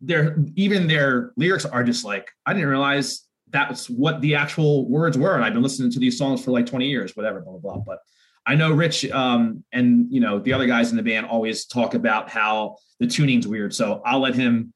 [0.00, 5.16] their, even their lyrics are just like, I didn't realize that's what the actual words
[5.16, 5.34] were.
[5.34, 7.82] And I've been listening to these songs for like 20 years, whatever, blah, blah, blah.
[7.86, 7.98] But
[8.48, 11.92] I know Rich um, and you know the other guys in the band always talk
[11.92, 14.72] about how the tuning's weird, so I'll let him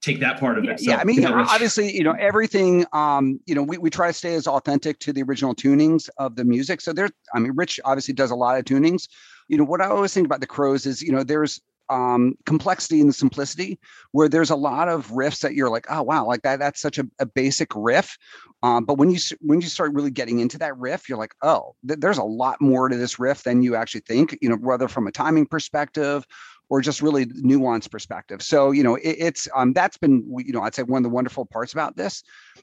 [0.00, 0.80] take that part of it.
[0.80, 4.12] So, yeah, I mean, obviously, you know, everything, um, you know, we, we try to
[4.12, 6.80] stay as authentic to the original tunings of the music.
[6.80, 9.08] So there's, I mean, Rich obviously does a lot of tunings.
[9.48, 13.00] You know, what I always think about the Crowes is, you know, there's um, complexity
[13.00, 13.78] and simplicity
[14.12, 16.98] where there's a lot of riffs that you're like, oh, wow, like that, that's such
[16.98, 18.16] a, a basic riff.
[18.62, 21.74] Um, but when you, when you start really getting into that riff, you're like, oh,
[21.86, 24.88] th- there's a lot more to this riff than you actually think, you know, whether
[24.88, 26.26] from a timing perspective
[26.70, 28.42] or just really nuanced perspective.
[28.42, 31.14] So, you know, it, it's um, that's been, you know, I'd say one of the
[31.14, 32.22] wonderful parts about this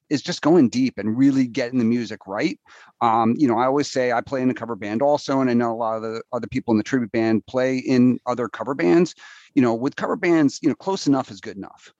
[0.09, 2.59] is just going deep and really getting the music right.
[3.01, 5.53] Um, you know, I always say I play in a cover band also, and I
[5.53, 8.75] know a lot of the other people in the tribute band play in other cover
[8.75, 9.15] bands.
[9.55, 11.91] You know, with cover bands, you know, close enough is good enough.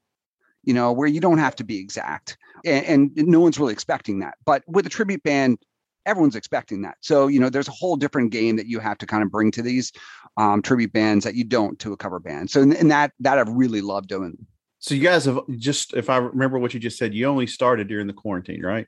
[0.64, 4.20] You know, where you don't have to be exact, and, and no one's really expecting
[4.20, 4.36] that.
[4.46, 5.60] But with a tribute band,
[6.06, 6.98] everyone's expecting that.
[7.02, 9.52] So, you know, there's a whole different game that you have to kind of bring
[9.52, 9.92] to these
[10.38, 12.50] um, tribute bands that you don't to a cover band.
[12.50, 14.38] So, and that that I've really loved doing.
[14.80, 17.88] So you guys have just, if I remember what you just said, you only started
[17.88, 18.86] during the quarantine, right?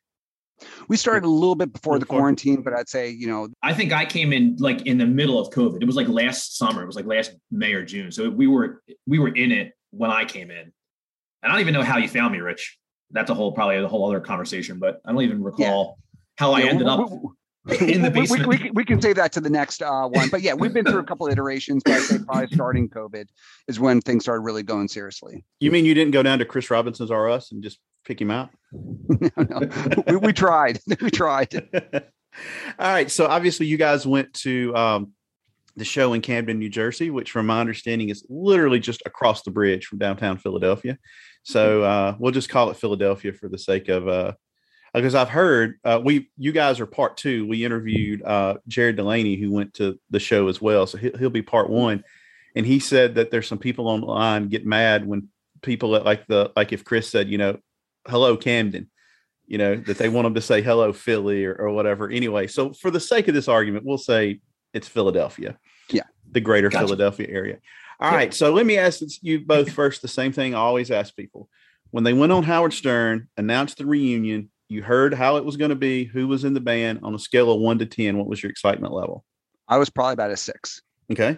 [0.88, 3.94] We started a little bit before the quarantine, but I'd say, you know, I think
[3.94, 5.82] I came in like in the middle of COVID.
[5.82, 6.84] It was like last summer.
[6.84, 8.12] It was like last May or June.
[8.12, 10.58] So we were we were in it when I came in.
[10.58, 10.74] And
[11.44, 12.78] I don't even know how you found me, Rich.
[13.12, 14.80] That's a whole probably a whole other conversation.
[14.80, 16.00] But I don't even recall
[16.38, 18.48] how I Yeah, ended we- up we- in the we- we- basement.
[18.48, 20.30] We, can- we can save that to the next uh, one.
[20.30, 23.26] But yeah, we've been through a couple of iterations, but I'd say probably starting COVID
[23.68, 25.44] is when things started really going seriously.
[25.60, 28.32] You mean you didn't go down to Chris Robinson's R Us and just pick him
[28.32, 28.50] out?
[29.10, 30.04] No, no.
[30.08, 30.80] we, we tried.
[31.02, 31.54] we tried.
[32.80, 33.10] All right.
[33.12, 35.12] So obviously, you guys went to um,
[35.76, 39.52] the show in Camden, New Jersey, which, from my understanding, is literally just across the
[39.52, 40.98] bridge from downtown Philadelphia.
[41.44, 44.08] So uh, we'll just call it Philadelphia for the sake of.
[44.08, 44.34] Uh,
[45.02, 47.48] because I've heard uh, we you guys are part two.
[47.48, 51.30] We interviewed uh, Jared Delaney who went to the show as well, so he'll, he'll
[51.30, 52.04] be part one.
[52.56, 55.30] And he said that there's some people online get mad when
[55.62, 57.58] people at like the like if Chris said you know
[58.08, 58.90] hello Camden,
[59.46, 62.10] you know that they want them to say hello Philly or, or whatever.
[62.10, 64.42] Anyway, so for the sake of this argument, we'll say
[64.74, 65.58] it's Philadelphia.
[65.90, 66.04] Yeah.
[66.32, 66.86] the greater Gotcha.
[66.86, 67.58] Philadelphia area.
[68.00, 68.18] All Yeah.
[68.18, 71.50] right, so let me ask you both first the same thing I always ask people.
[71.92, 75.70] When they went on Howard Stern, announced the reunion, you heard how it was going
[75.70, 78.18] to be, who was in the band on a scale of one to 10.
[78.18, 79.24] What was your excitement level?
[79.68, 80.82] I was probably about a six.
[81.12, 81.38] Okay.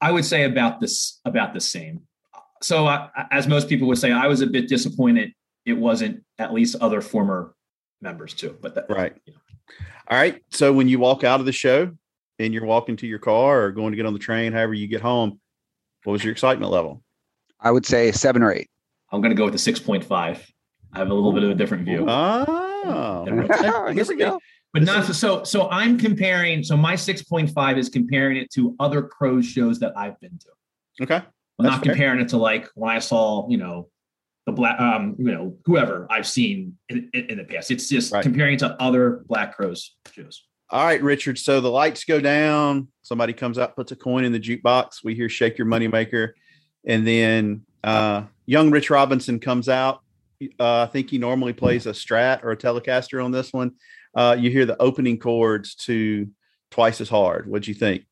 [0.00, 2.02] I would say about this about the same.
[2.62, 5.32] So I, as most people would say, I was a bit disappointed
[5.66, 7.54] it wasn't at least other former
[8.00, 8.56] members too.
[8.62, 9.14] But that, Right.
[9.26, 9.38] you know.
[10.08, 10.42] All right.
[10.50, 11.92] So when you walk out of the show
[12.38, 14.88] and you're walking to your car or going to get on the train, however you
[14.88, 15.38] get home,
[16.04, 17.02] what was your excitement level?
[17.60, 18.68] I would say seven or eight.
[19.12, 20.44] I'm going to go with the six point five.
[20.94, 22.06] I have a little bit of a different view.
[22.08, 22.44] Ah,
[22.84, 23.92] Oh, Here.
[23.92, 24.40] Here we go.
[24.72, 29.02] but not so, so so i'm comparing so my 6.5 is comparing it to other
[29.02, 31.16] crowes shows that i've been to Okay.
[31.16, 31.24] i'm
[31.58, 31.92] That's not fair.
[31.94, 33.88] comparing it to like when i saw you know
[34.46, 38.12] the black um you know whoever i've seen in, in, in the past it's just
[38.12, 38.22] Right.
[38.22, 41.36] comparing it to other black crowes shows All right, Richard.
[41.36, 42.86] So the lights go down.
[43.02, 45.02] Somebody comes out, puts a coin in the jukebox.
[45.02, 46.30] We hear "Shake Your Moneymaker,"
[46.86, 50.02] and then uh, young Rich Robinson comes out.
[50.58, 53.72] Uh, I think he normally plays a Strat or a Telecaster on this one.
[54.14, 56.28] Uh, you hear the opening chords to
[56.70, 58.04] "Twice as Hard." What'd you think?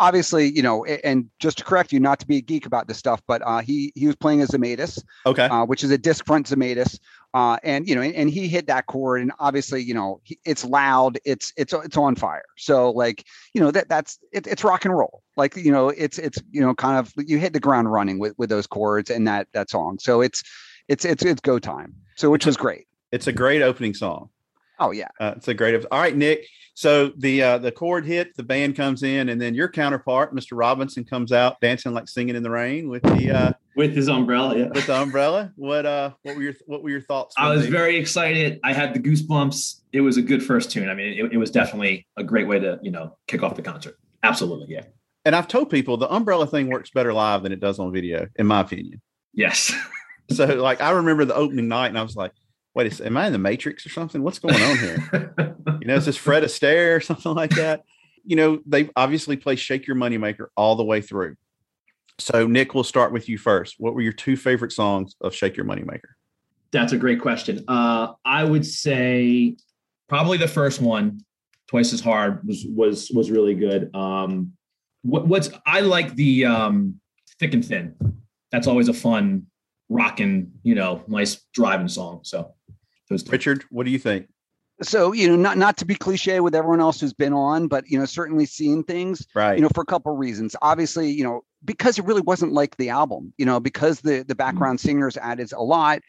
[0.00, 2.98] Obviously, you know, and just to correct you, not to be a geek about this
[2.98, 6.26] stuff, but uh, he he was playing a Zemaitis, Okay, uh, which is a disc
[6.26, 6.98] front Zemaitis,
[7.34, 10.38] uh, and you know, and, and he hit that chord, and obviously, you know, he,
[10.44, 12.44] it's loud, it's it's it's on fire.
[12.56, 13.24] So like,
[13.54, 15.22] you know, that that's it, it's rock and roll.
[15.36, 18.34] Like you know, it's it's you know, kind of you hit the ground running with
[18.36, 20.00] with those chords and that that song.
[20.00, 20.42] So it's
[20.90, 21.94] it's it's it's go time.
[22.16, 22.86] So which was great.
[23.12, 24.28] it's a great opening song.
[24.78, 25.08] Oh yeah.
[25.20, 25.82] Uh, it's a great.
[25.90, 26.46] All right, Nick.
[26.74, 30.52] So the uh, the chord hit, the band comes in, and then your counterpart, Mr.
[30.52, 34.58] Robinson, comes out dancing like singing in the rain with the uh, with his umbrella
[34.58, 35.52] yeah with the umbrella.
[35.56, 37.34] What uh, what were your what were your thoughts?
[37.38, 40.88] i was they- very excited i had the goosebumps it was a good first tune
[40.88, 43.62] i mean it, it was definitely a great way to you know kick off the
[43.62, 44.82] concert absolutely yeah
[45.24, 48.26] and I've told people the umbrella thing works better live than it does on video,
[48.36, 49.00] in my opinion.
[49.34, 49.70] yes
[50.30, 52.32] So like I remember the opening night, and I was like,
[52.74, 54.22] "Wait, am I in the Matrix or something?
[54.22, 57.84] What's going on here?" you know, is this Fred Astaire or something like that?
[58.24, 61.36] You know, they obviously play "Shake Your Moneymaker" all the way through.
[62.18, 63.76] So Nick, we'll start with you first.
[63.78, 66.10] What were your two favorite songs of "Shake Your Moneymaker"?
[66.72, 67.64] That's a great question.
[67.66, 69.56] Uh, I would say
[70.08, 71.24] probably the first one,
[71.66, 73.94] twice as hard, was was was really good.
[73.94, 74.52] Um,
[75.02, 77.00] what, what's I like the um,
[77.38, 77.94] thick and thin.
[78.52, 79.46] That's always a fun,
[79.90, 82.20] rocking, you know, nice driving song.
[82.22, 82.54] So
[83.10, 83.28] those.
[83.28, 84.28] Richard, what do you think?
[84.82, 87.86] so you know not not to be cliche with everyone else who's been on but
[87.86, 89.56] you know certainly seeing things Right.
[89.58, 92.78] you know for a couple of reasons obviously you know because it really wasn't like
[92.78, 96.00] the album you know because the the background singers added a lot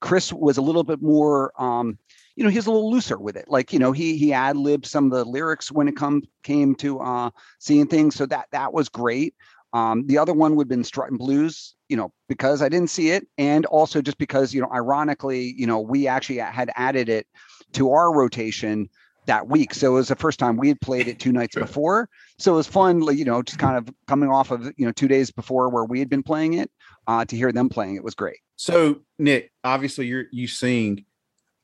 [0.00, 1.98] chris was a little bit more um
[2.36, 4.56] you know he was a little looser with it like you know he he ad
[4.56, 8.46] libbed some of the lyrics when it come came to uh seeing things so that
[8.52, 9.34] that was great
[9.76, 13.10] um the other one would have been strutting blues you know because i didn't see
[13.10, 17.26] it and also just because you know ironically you know we actually had added it
[17.72, 18.88] to our rotation
[19.26, 19.74] that week.
[19.74, 21.62] So it was the first time we had played it two nights Sure.
[21.62, 22.08] before.
[22.38, 25.08] So it was fun, you know, just kind of coming off of, you know, two
[25.08, 26.70] days before where we had been playing it,
[27.06, 28.38] uh, to hear them playing it was great.
[28.56, 31.04] So Nick, obviously you're you sing.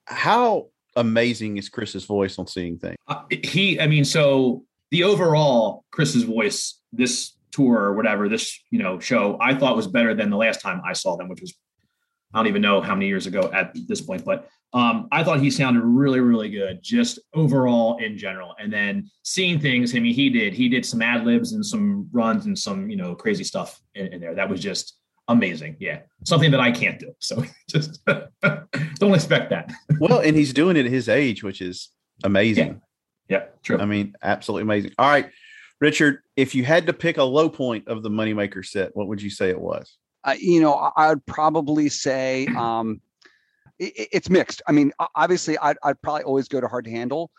[0.07, 2.97] How amazing is Chris's voice on seeing things?
[3.07, 8.79] Uh, he, I mean, so the overall Chris's voice, this tour or whatever, this you
[8.79, 11.55] know show, I thought was better than the last time I saw them, which was
[12.35, 15.41] I don't even know how many years ago at this point, but um, I thought
[15.41, 18.55] he sounded really, really good, just overall in general.
[18.59, 22.09] And then seeing things, I mean, he did, he did some ad libs and some
[22.11, 24.35] runs and some, you know, crazy stuff in, in there.
[24.35, 24.97] That was just
[25.29, 25.77] amazing.
[25.79, 26.01] Yeah.
[26.25, 27.13] Something that I can't do.
[27.19, 28.03] So just
[28.43, 29.71] don't expect that.
[30.01, 31.91] Well, and he's doing it at his age, which is
[32.25, 32.81] amazing.
[33.29, 33.79] Yeah, true.
[33.79, 34.93] I mean, absolutely amazing.
[34.99, 35.31] All right,
[35.83, 39.21] Richard, if you had to pick a low point of the Moneymaker set, what would
[39.21, 39.97] you say it was?
[40.23, 43.01] Uh, you know, I- I'd probably say um,
[43.81, 44.63] it, it- it's mixed.
[44.69, 47.33] I mean, obviously, I'd, I'd probably always go to Hard to Handle.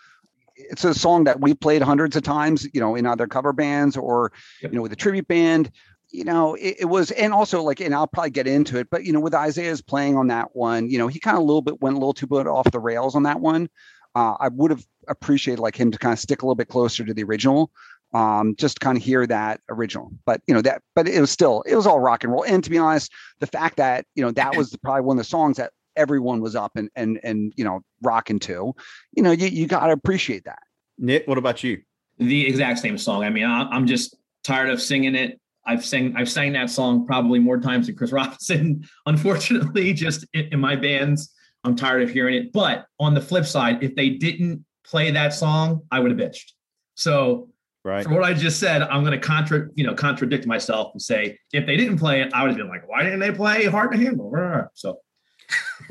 [0.58, 3.96] It's a song that we played hundreds of times, you know, in other cover bands
[3.96, 4.72] or, Yep.
[4.74, 5.72] you know, with a tribute band.
[6.12, 9.04] You know, it, it was, and also like, and I'll probably get into it, but
[9.06, 11.62] you know, with Isaiah's playing on that one, you know, he kind of a little
[11.64, 13.68] bit went a little too bit off the rails on that one.
[14.14, 17.04] Uh, I would have appreciated like him to kind of stick a little bit closer
[17.04, 17.72] to the original
[18.14, 21.64] um just kind of hear that original but you know that but it was still
[21.68, 24.32] it was all rock and roll and to be honest the fact that you know
[24.32, 27.64] that was probably one of the songs that everyone was up and and and you
[27.64, 28.74] know rocking to
[29.14, 30.60] you know you, you got to appreciate that
[30.98, 31.82] Nick, what about you?
[32.18, 33.24] the exact same song.
[33.24, 35.40] I mean, I, I'm just tired of singing it.
[35.66, 38.84] I've sang I've sang that song probably more times than Chris Robinson.
[39.06, 41.34] Unfortunately, just in, in my bands,
[41.64, 42.52] I'm tired of hearing it.
[42.52, 46.52] But on the flip side, if they didn't play that song, I would have bitched.
[46.96, 47.50] So
[47.86, 48.06] Right.
[48.06, 51.38] for what I just said, I'm going to contra you know contradict myself and say
[51.52, 53.92] if they didn't play it, I would have been like, why didn't they play Hard
[53.92, 54.32] to Handle?
[54.74, 55.00] So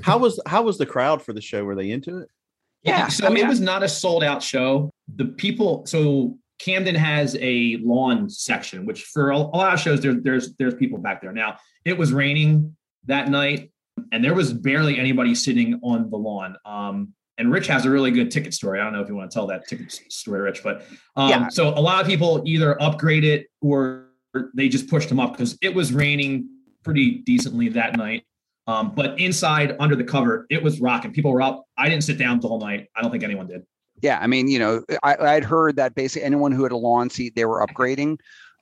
[0.03, 1.65] How was how was the crowd for the show?
[1.65, 2.29] Were they into it?
[2.83, 4.91] Yeah, So I mean, it was not a sold out show.
[5.15, 10.01] The people, so Camden has a lawn section, which for a, a lot of shows,
[10.01, 11.33] there, there's there's people back there.
[11.33, 12.77] Now it was raining
[13.07, 13.71] that night,
[14.11, 16.57] and there was barely anybody sitting on the lawn.
[16.65, 18.79] Um, and Rich has a really good ticket story.
[18.81, 20.85] I don't know if you want to tell that ticket story, Rich, but
[21.17, 21.49] um, Yeah.
[21.49, 24.07] so a lot of people either upgrade it or
[24.55, 26.49] they just pushed them up because it was raining
[26.85, 28.25] pretty decently that night.
[28.69, 31.13] Um, but inside under the cover, it was rocking.
[31.13, 31.65] People were up.
[31.77, 32.87] I didn't sit down the whole night.
[32.97, 33.63] I don't think anyone did.
[34.01, 37.11] yeah i mean you know i i'd heard that basically anyone who had a lawn
[37.11, 38.19] seat they were upgrading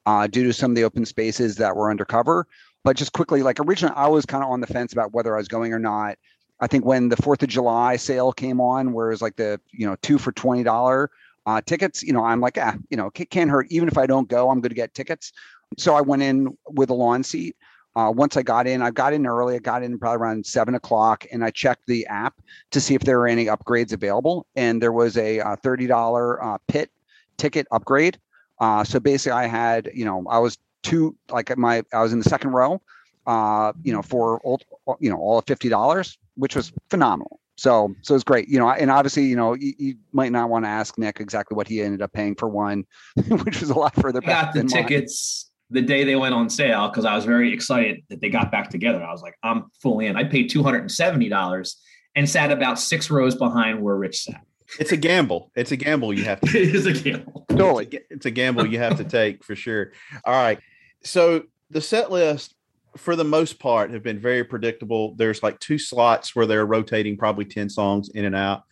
[0.06, 2.46] uh due to some of the open spaces that were undercover
[2.82, 5.38] but just quickly like originally i was kind of on the fence about whether i
[5.38, 6.16] was going or not
[6.60, 9.60] i think when the fourth of july sale came on where it was like the
[9.70, 11.10] you know two for twenty dollar
[11.46, 14.06] uh tickets you know i'm like ah you know ca- can't hurt even if i
[14.06, 15.32] don't go i'm going to get tickets
[15.78, 17.56] so i went in with a lawn seat
[17.96, 19.56] uh, once I got in, I got in early.
[19.56, 22.34] I got in probably around seven o'clock, and I checked the app
[22.70, 24.46] to see if there were any upgrades available.
[24.54, 26.90] And there was a uh, thirty dollar uh, pit
[27.36, 28.18] ticket upgrade.
[28.60, 32.20] Uh, so basically, I had you know I was two like my I was in
[32.20, 32.80] the second row,
[33.26, 34.60] uh, you know for all
[35.00, 37.40] you know all of fifty dollars, which was phenomenal.
[37.56, 38.70] So so it's great, you know.
[38.70, 41.82] And obviously, you know, you, you might not want to ask Nick exactly what he
[41.82, 42.84] ended up paying for one,
[43.28, 44.82] which was a lot further I back got the than mine.
[44.82, 48.50] tickets the day they went on sale because I was very excited that they got
[48.50, 49.02] back together.
[49.02, 50.16] I was like, I'm fully in.
[50.16, 51.76] I paid two hundred and seventy dollars
[52.16, 54.40] and sat about six rows behind where Rich sat.
[54.78, 55.50] It's a gamble.
[55.54, 57.44] It's a gamble you have to it is a gamble.
[57.48, 58.00] Totally.
[58.10, 59.92] It's a gamble you have to take for sure.
[60.24, 60.58] All right.
[61.02, 62.54] So the set list,
[62.96, 65.14] for the most part, have been very predictable.
[65.14, 68.64] There's like two slots where they're rotating probably 10 songs in and out.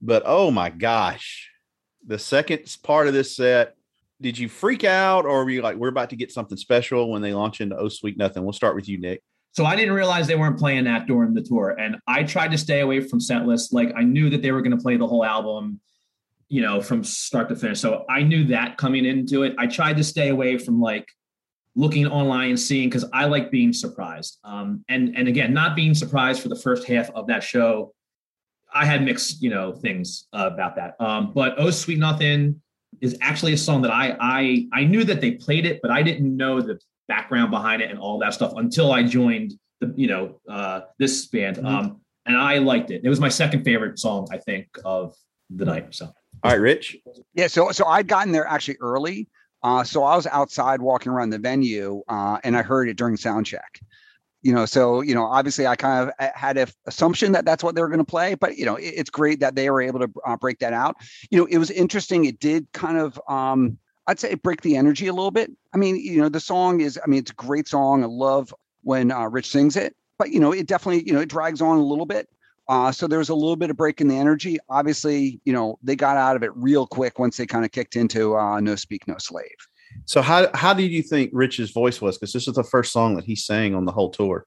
[0.00, 1.50] But oh my gosh,
[2.06, 3.74] the second part of this set,
[4.20, 7.22] did you freak out or were you like, we're about to get something special when
[7.22, 8.44] they launch into Oh Sweet Nothing?
[8.44, 9.22] We'll start with you, Nick.
[9.52, 12.58] So I didn't realize they weren't playing that during the tour, and I tried to
[12.58, 13.72] stay away from set lists.
[13.72, 15.80] Like I knew that they were going to play the whole album,
[16.50, 17.80] you know, from start to finish.
[17.80, 19.54] So I knew that coming into it.
[19.58, 21.08] I tried to stay away from like
[21.76, 24.38] looking online and seeing because I like being surprised.
[24.42, 27.92] Um, and and again, not being surprised for the first half of that show.
[28.74, 31.00] I had mixed, you know, things uh, about that.
[31.00, 32.60] Um, but "Oh Sweet Nothing"
[33.00, 36.02] is actually a song that I I I knew that they played it, but I
[36.02, 40.08] didn't know the background behind it and all that stuff until I joined the you
[40.08, 41.58] know uh, this band.
[41.58, 41.66] Mhm.
[41.66, 43.02] Um, and I liked it.
[43.04, 45.14] It was my second favorite song, I think, of
[45.48, 45.94] the night.
[45.94, 46.06] So,
[46.42, 46.96] all right, Rich.
[47.34, 49.28] Yeah, so so I'd gotten there actually early.
[49.66, 53.16] Uh, so I was outside walking around the venue, uh, and I heard it during
[53.16, 53.80] sound check.
[54.42, 57.74] You know, so you know, obviously, I kind of had an assumption that that's what
[57.74, 59.98] they were going to play, but you know, it, it's great that they were able
[59.98, 60.94] to uh, break that out.
[61.32, 62.26] You know, it was interesting.
[62.26, 65.50] It did kind of, um, I'd say, break the energy a little bit.
[65.74, 68.04] I mean, you know, the song is, I mean, it's a great song.
[68.04, 71.28] I love when uh, Rich sings it, but you know, it definitely, you know, it
[71.28, 72.28] drags on a little bit.
[72.68, 74.58] Uh, so there was a little bit of break in the energy.
[74.68, 77.96] Obviously, you know, they got out of it real quick once they kind of kicked
[77.96, 79.56] into uh, "No Speak, No Slave."
[80.04, 82.18] So how how did you think Rich's voice was?
[82.18, 84.46] Because this is the first song that he sang on the whole tour.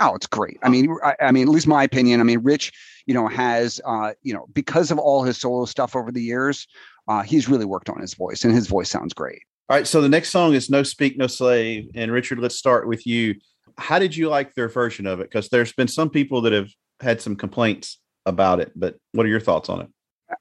[0.00, 0.58] Oh, it's great.
[0.62, 2.18] I mean, I, I, mean, at least my opinion.
[2.18, 2.72] I mean, Rich,
[3.06, 6.66] you know, has uh, you know, because of all his solo stuff over the years,
[7.06, 9.42] uh, he's really worked on his voice, and his voice sounds great.
[9.68, 12.88] All right, so the next song is "No Speak, No Slave," and Richard, let's start
[12.88, 13.36] with you.
[13.78, 15.30] How did you like their version of it?
[15.30, 16.68] Because there's been some people that have
[17.00, 19.88] had some complaints about it, but what are your thoughts on it?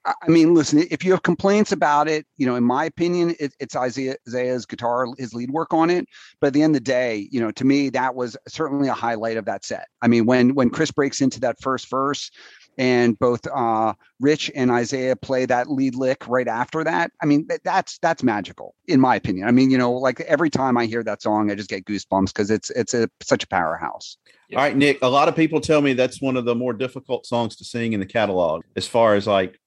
[0.05, 3.53] I mean, listen, if you have complaints about it, you know, in my opinion, it,
[3.59, 6.07] it's Isaiah, Isaiah's guitar, his lead work on it.
[6.39, 8.93] But at the end of the day, you know, to me, that was certainly a
[8.93, 9.87] highlight of that set.
[10.01, 12.31] I mean, when when Chris breaks into that first verse,
[12.78, 17.11] and both uh, Rich and Isaiah play that lead lick right after that.
[17.21, 19.47] I mean, that's that's magical in my opinion.
[19.47, 22.28] I mean, you know, like every time I hear that song, I just get goosebumps
[22.28, 24.17] because it's it's a, such a powerhouse.
[24.55, 24.99] All right, Nick.
[25.01, 27.93] A lot of people tell me that's one of the more difficult songs to sing
[27.93, 29.59] in the catalog, as far as like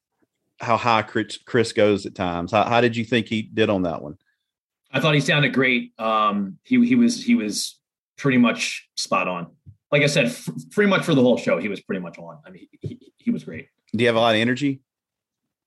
[0.61, 2.53] how high Chris goes at times.
[2.53, 4.17] How, how did you think he did on that one?
[4.93, 5.93] I thought he sounded great.
[5.99, 7.79] Um, he he was he was
[8.17, 9.49] pretty much spot on.
[9.93, 12.39] Like I said, f- pretty much for the whole show, he was pretty much on.
[12.47, 13.69] I mean, he, he was great.
[13.95, 14.81] Do you have a lot of energy?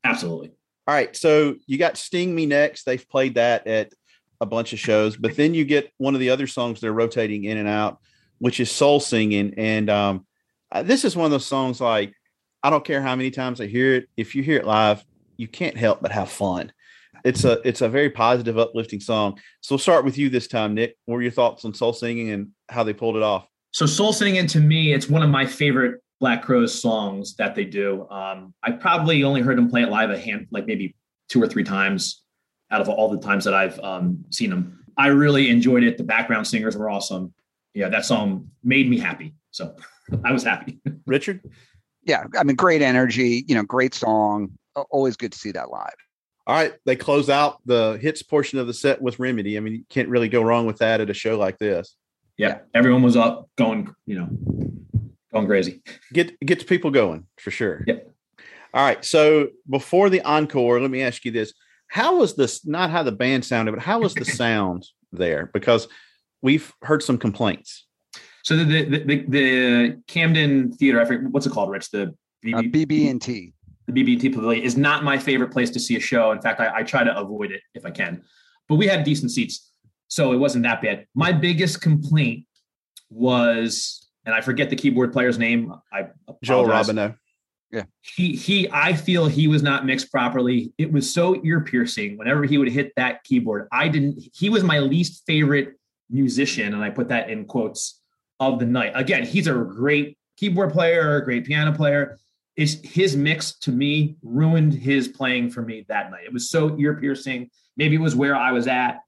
[0.03, 0.51] Absolutely.
[0.87, 2.83] All right, so you got Sting Me Next.
[2.83, 3.93] They've played that at
[4.41, 7.43] a bunch of shows, but then you get one of the other songs they're rotating
[7.43, 7.99] in and out,
[8.39, 9.53] which is Soul Singing.
[9.57, 10.25] And um,
[10.83, 12.13] this is one of those songs like
[12.63, 14.09] I don't care how many times I hear it.
[14.17, 15.03] If you hear it live,
[15.37, 16.71] you can't help but have fun.
[17.23, 19.39] It's a it's a very positive, uplifting song.
[19.61, 20.97] So we'll start with you this time, Nick.
[21.05, 23.47] What were your thoughts on Soul Singing and how they pulled it off?
[23.71, 27.65] So Soul Singing to me, it's one of my favorite Black Crowes songs that they
[27.65, 28.07] do.
[28.09, 30.95] Um, I probably only heard them play it live a hand, like maybe
[31.29, 32.23] two or three times
[32.71, 34.83] out of all the times that I've um, seen them.
[34.97, 35.97] I really enjoyed it.
[35.97, 37.33] The background singers were awesome.
[37.73, 39.33] Yeah, that song made me happy.
[39.51, 39.75] So
[40.25, 40.79] I was happy.
[41.05, 41.41] Richard?
[42.03, 44.51] Yeah, I mean, great energy, you know, great song.
[44.89, 45.95] Always good to see that live.
[46.47, 49.55] All right, they close out the hits portion of the set with Remedy.
[49.55, 51.95] I mean, you can't really go wrong with that at a show like this.
[52.39, 54.29] Yeah, everyone was up, going, you know,
[55.33, 55.81] going crazy.
[56.13, 57.83] Get gets people going for sure.
[57.85, 58.09] Yep.
[58.73, 59.03] All right.
[59.03, 61.53] So before the encore, let me ask you this:
[61.89, 62.65] How was this?
[62.65, 65.51] Not how the band sounded, but how was the sound there?
[65.53, 65.89] Because
[66.41, 67.85] we've heard some complaints.
[68.43, 71.91] So the the, the, the Camden Theater, I forget what's it called, Rich?
[71.91, 73.53] The BB, uh, BB&T.
[73.87, 76.31] The BB&T Pavilion is not my favorite place to see a show.
[76.31, 78.23] In fact, I, I try to avoid it if I can.
[78.69, 79.68] But we had decent seats,
[80.09, 81.05] so it wasn't that bad.
[81.15, 82.45] My biggest complaint
[83.09, 85.73] was, and I forget the keyboard player's name.
[85.93, 86.07] I
[86.43, 87.15] Joel Robinow.
[87.71, 87.83] Yeah.
[88.01, 90.73] He he I feel he was not mixed properly.
[90.77, 93.67] It was so ear piercing whenever he would hit that keyboard.
[93.71, 95.75] I didn't he was my least favorite
[96.09, 98.01] musician and I put that in quotes
[98.39, 98.93] of the night.
[98.95, 102.17] Again, he's a great keyboard player, a great piano player.
[102.55, 106.23] It's his mix to me ruined his playing for me that night.
[106.25, 107.51] It was so ear piercing.
[107.77, 108.99] Maybe it was where I was at.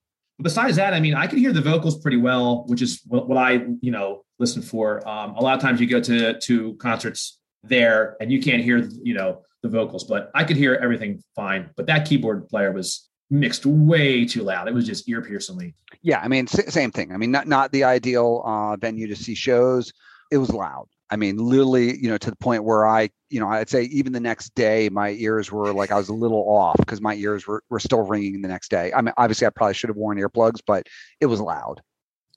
[0.41, 3.38] Besides that, I mean, I can hear the vocals pretty well, which is what, what
[3.38, 5.07] I, you know, listen for.
[5.07, 8.77] Um, a lot of times you go to to concerts there and you can't hear,
[9.03, 11.69] you know, the vocals, but I could hear everything fine.
[11.76, 14.68] But that keyboard player was mixed way too loud.
[14.68, 15.76] It was just ear piercingly.
[16.01, 17.11] Yeah, I mean, same thing.
[17.11, 19.93] I mean, not not the ideal uh, venue to see shows.
[20.31, 20.88] It was loud.
[21.11, 24.13] I mean, literally, you know, to the point where I, you know, I'd say even
[24.13, 27.45] the next day, my ears were like I was a little off because my ears
[27.45, 28.93] were, were still ringing the next day.
[28.93, 30.88] I mean, obviously, I probably should have worn earplugs, but
[31.19, 31.81] it was loud.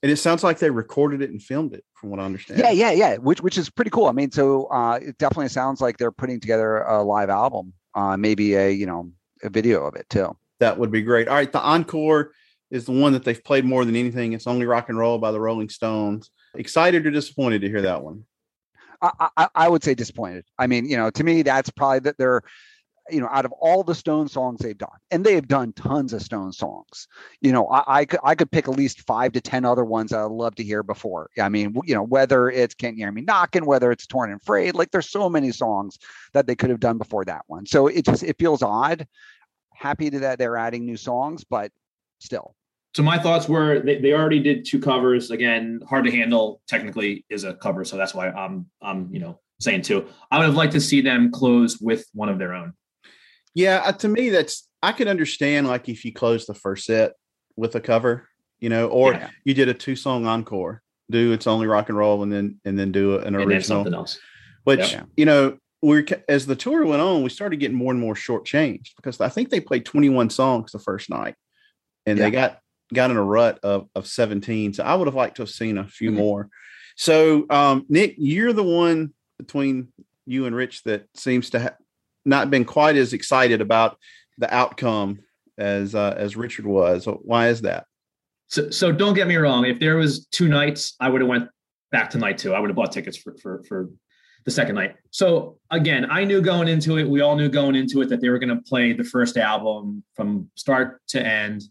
[0.02, 2.60] And it sounds like they recorded it and filmed it, from what I understand.
[2.60, 3.16] Yeah, yeah, yeah.
[3.16, 4.06] Which which is pretty cool.
[4.06, 8.16] I mean, so uh, it definitely sounds like they're putting together a live album, uh,
[8.16, 9.10] maybe a you know
[9.44, 10.36] a video of it too.
[10.58, 11.28] That would be great.
[11.28, 12.32] All right, the encore
[12.72, 14.32] is the one that they've played more than anything.
[14.32, 16.30] It's only rock and roll by the Rolling Stones.
[16.54, 18.24] Excited or disappointed to hear that one?
[19.18, 20.44] I, I, I would say disappointed.
[20.58, 22.42] I mean, you know, to me, that's probably that they're,
[23.10, 26.12] you know, out of all the Stone songs they've done, and they have done tons
[26.12, 27.06] of Stone songs.
[27.40, 30.12] You know, I, I could I could pick at least five to ten other ones
[30.12, 31.28] I'd love to hear before.
[31.38, 34.42] I mean, you know, whether it's "Can't You Hear Me Knocking," whether it's "Torn and
[34.42, 35.98] Frayed," like there's so many songs
[36.32, 37.66] that they could have done before that one.
[37.66, 39.06] So it just it feels odd.
[39.74, 41.70] Happy to that they're adding new songs, but
[42.20, 42.54] still,
[42.94, 47.24] so my thoughts were they, they already did two covers again hard to handle technically
[47.28, 50.06] is a cover so that's why i'm i'm you know saying too.
[50.30, 52.74] I would have liked to see them close with one of their own.
[53.54, 57.12] Yeah, uh, to me, that's I could understand like if you close the first set
[57.56, 59.30] with a cover, you know, or Yeah.
[59.44, 62.78] you did a two song encore, do it's only rock and roll, and then and
[62.78, 63.62] then do an and then original.
[63.62, 64.18] something else.
[64.64, 65.04] Which Yeah.
[65.16, 68.90] you know, we're as the tour went on, we started getting more and more shortchanged
[68.96, 71.36] because I think they played 21 songs the first night,
[72.06, 72.24] and Yeah.
[72.24, 72.58] they got
[72.92, 74.74] got in a rut of of 17.
[74.74, 76.14] So I would have liked to have seen a few Mhm.
[76.16, 76.48] more.
[76.96, 79.88] So um, Nick, you're the one between
[80.26, 81.76] you and Rich that seems to have
[82.24, 83.98] not been quite as excited about
[84.38, 85.20] the outcome
[85.58, 87.06] as uh, as Richard was.
[87.06, 87.86] Why is that?
[88.48, 89.64] So, so don't get me wrong.
[89.64, 91.48] If there was two nights, I would have went
[91.90, 92.54] back to night two.
[92.54, 93.90] I would have bought tickets for for for
[94.44, 94.94] the second night.
[95.10, 97.08] So again, I knew going into it.
[97.08, 100.04] We all knew going into it that they were going to play the first album
[100.14, 101.62] from start to end.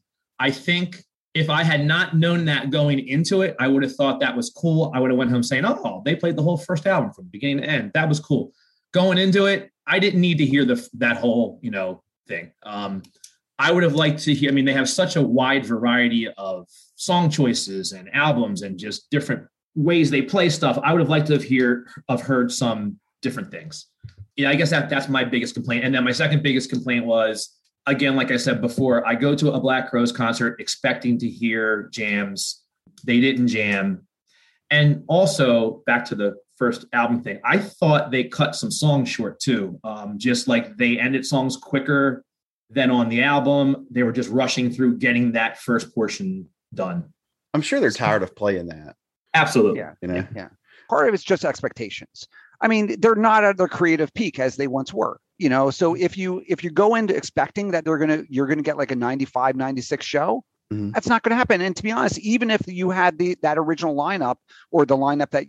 [0.44, 1.02] I think
[1.34, 4.50] if I had not known that going into it, I would have thought that was
[4.50, 4.92] cool.
[4.94, 7.60] I would have went home saying, "Oh, they played the whole first album from beginning
[7.60, 7.92] to end.
[7.94, 8.52] That was cool."
[8.92, 12.52] Going into it, I didn't need to hear the that whole you know thing.
[12.64, 13.04] Um,
[13.58, 14.50] I would have liked to hear.
[14.52, 19.10] I mean, they have such a wide variety of song choices and albums and just
[19.10, 20.78] different ways they play stuff.
[20.84, 23.88] I would have liked to have hear have heard some different things.
[24.36, 25.86] Yeah, I guess that that's my biggest complaint.
[25.86, 29.54] And then my second biggest complaint was again, like I said before, I go to
[29.54, 32.62] a Black Crowes concert expecting to hear jams.
[33.04, 34.08] They didn't jam.
[34.70, 39.40] And also back to the first album thing, I thought they cut some songs short
[39.40, 39.80] too.
[39.84, 42.24] Um, just like they ended songs quicker
[42.70, 43.88] than on the album.
[43.92, 47.14] They were just rushing through getting that first portion done.
[47.54, 48.96] I'm sure they're tired of playing that.
[49.34, 49.80] Absolutely.
[49.80, 49.94] Yeah.
[50.02, 50.50] You know, Yeah.
[50.90, 52.28] Part of it's just expectations.
[52.62, 55.70] I mean, they're not at their creative peak as they once were, you know.
[55.70, 58.92] So if you if you go into expecting that they're gonna you're gonna get like
[58.92, 60.94] a 95, 96 show, Mhm.
[60.94, 61.62] that's not gonna happen.
[61.62, 64.38] And to be honest, even if you had the that original lineup
[64.72, 65.46] or the lineup that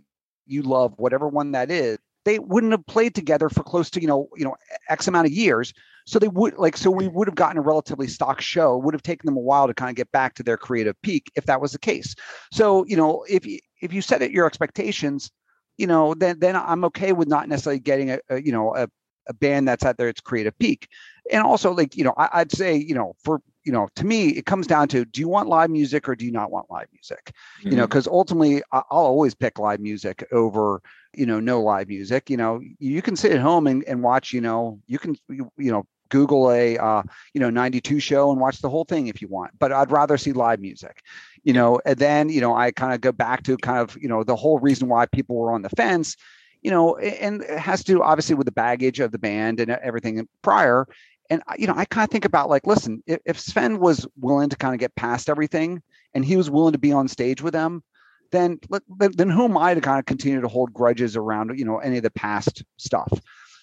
[0.47, 4.07] you love, whatever one that is, they wouldn't have played together for close to, you
[4.07, 4.55] know, you know,
[4.89, 5.73] X amount of years.
[6.07, 8.77] So they would like so we would have gotten a relatively stock show.
[8.77, 10.99] It would have taken them a while to kind of get back to their creative
[11.01, 12.15] peak if that was the case.
[12.51, 15.31] So, you know, if you if you set it your expectations,
[15.77, 18.87] you know, then then I'm okay with not necessarily getting a, a you know a,
[19.27, 20.87] a band that's at their its creative peak.
[21.31, 24.29] And also, like you know, I, I'd say you know for you know to me
[24.29, 26.87] it comes down to do you want live music or do you not want live
[26.93, 27.33] music?
[27.69, 30.81] You know, because ultimately I- I'll always pick live music over
[31.15, 32.29] you know no live music.
[32.29, 34.33] You know, you can sit at home and, and watch.
[34.33, 37.03] You know, you can you, you know Google a uh,
[37.33, 39.51] you know 92 show and watch the whole thing if you want.
[39.59, 41.01] But I'd rather see live music
[41.43, 44.09] you know and then you know i kind of go back to kind of you
[44.09, 46.17] know the whole reason why people were on the fence
[46.65, 49.69] you know and it has to do obviously with the baggage of the band and
[49.69, 50.87] everything prior.
[51.29, 54.49] And you know i kind of think about like listen if, if sven was willing
[54.49, 55.81] to kind of get past everything
[56.13, 57.83] and he was willing to be on stage with them
[58.31, 58.59] then
[58.99, 61.97] then, who am i to kind of continue to hold grudges around you know any
[61.97, 63.11] of the past stuff?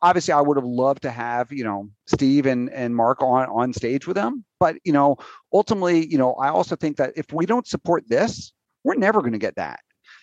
[0.01, 3.73] Obviously i would have loved to have you know steve and and Marc on on
[3.73, 4.45] stage with them.
[4.59, 5.19] But you know
[5.53, 8.53] ultimately, you know, I also think that if we don't support this,
[8.85, 9.81] we're never going to get that.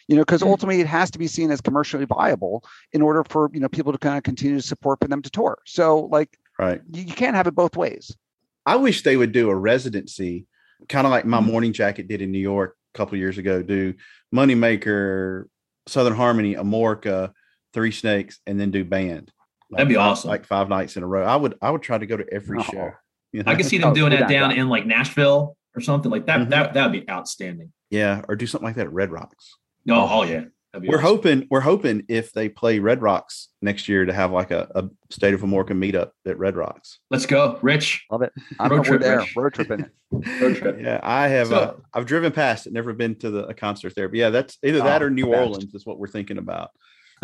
[0.10, 0.48] You know, because Mhm.
[0.48, 2.64] ultimately it has to be seen as commercially viable
[2.94, 5.30] in order for you know people to kind of continue to support for them to
[5.30, 5.60] tour.
[5.66, 6.82] So like right?
[6.92, 8.18] you, you can't have it both ways.
[8.66, 10.48] I wish they would do a residency,
[10.90, 11.46] kind of like my Mhm.
[11.46, 13.62] Morning Jacket did in New York a couple years ago.
[13.62, 13.94] Do
[14.36, 15.46] Moneymaker,
[15.88, 17.32] Southern Harmony, Amorica,
[17.74, 19.32] Three Snakes, and then do band.
[19.70, 20.30] That'd be five- awesome.
[20.30, 21.24] Like five nights in a row.
[21.24, 21.54] I would.
[21.62, 22.64] I would try to go to every Oh.
[22.64, 22.92] show.
[23.32, 23.52] you know?
[23.52, 26.26] I could see them Oh, doing that that, down in like Nashville or something like
[26.26, 26.40] that.
[26.40, 26.50] Mhm.
[26.50, 27.72] That that would be outstanding.
[27.92, 29.56] yeah, or do something like that at Red Rocks.
[29.92, 30.46] Oh, oh yeah.
[30.76, 31.02] We're awesome.
[31.02, 31.48] hoping.
[31.50, 35.34] We're hoping if they play Red Rocks next year to have like a, a State
[35.34, 37.00] of Amorica meetup at Red Rocks.
[37.10, 38.06] Let's go, Rich.
[38.12, 38.32] Love it.
[38.60, 39.18] I'm Road trip, there.
[39.20, 39.36] Rich.
[39.36, 39.88] Road tripping.
[40.12, 40.78] Road trip.
[40.80, 41.48] Yeah, I have.
[41.48, 44.08] So- uh, I've driven past it, never been to the a concert there.
[44.10, 45.40] But yeah, that's either that Oh, or New best.
[45.40, 46.70] Orleans is what we're thinking about.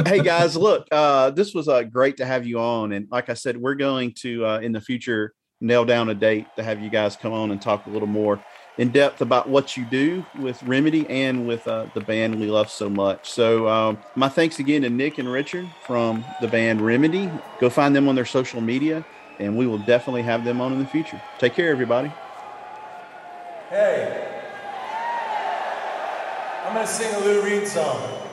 [0.07, 3.35] hey guys, look, uh, this was uh, great to have you on, and like I
[3.35, 6.89] said, we're going to uh, in the future nail down a date to have you
[6.89, 8.43] guys come on and talk a little more
[8.77, 12.69] in depth about what you do with Remedy and with uh, the band we love
[12.69, 13.29] so much.
[13.29, 17.31] So, um, my thanks again to Nick and Richard from the band Remedy.
[17.59, 19.05] Go find them on their social media,
[19.39, 21.21] and we will definitely have them on in the future.
[21.39, 22.11] Take care, everybody.
[23.69, 24.27] Hey,
[26.65, 28.25] I'm gonna sing a Lou Reed song.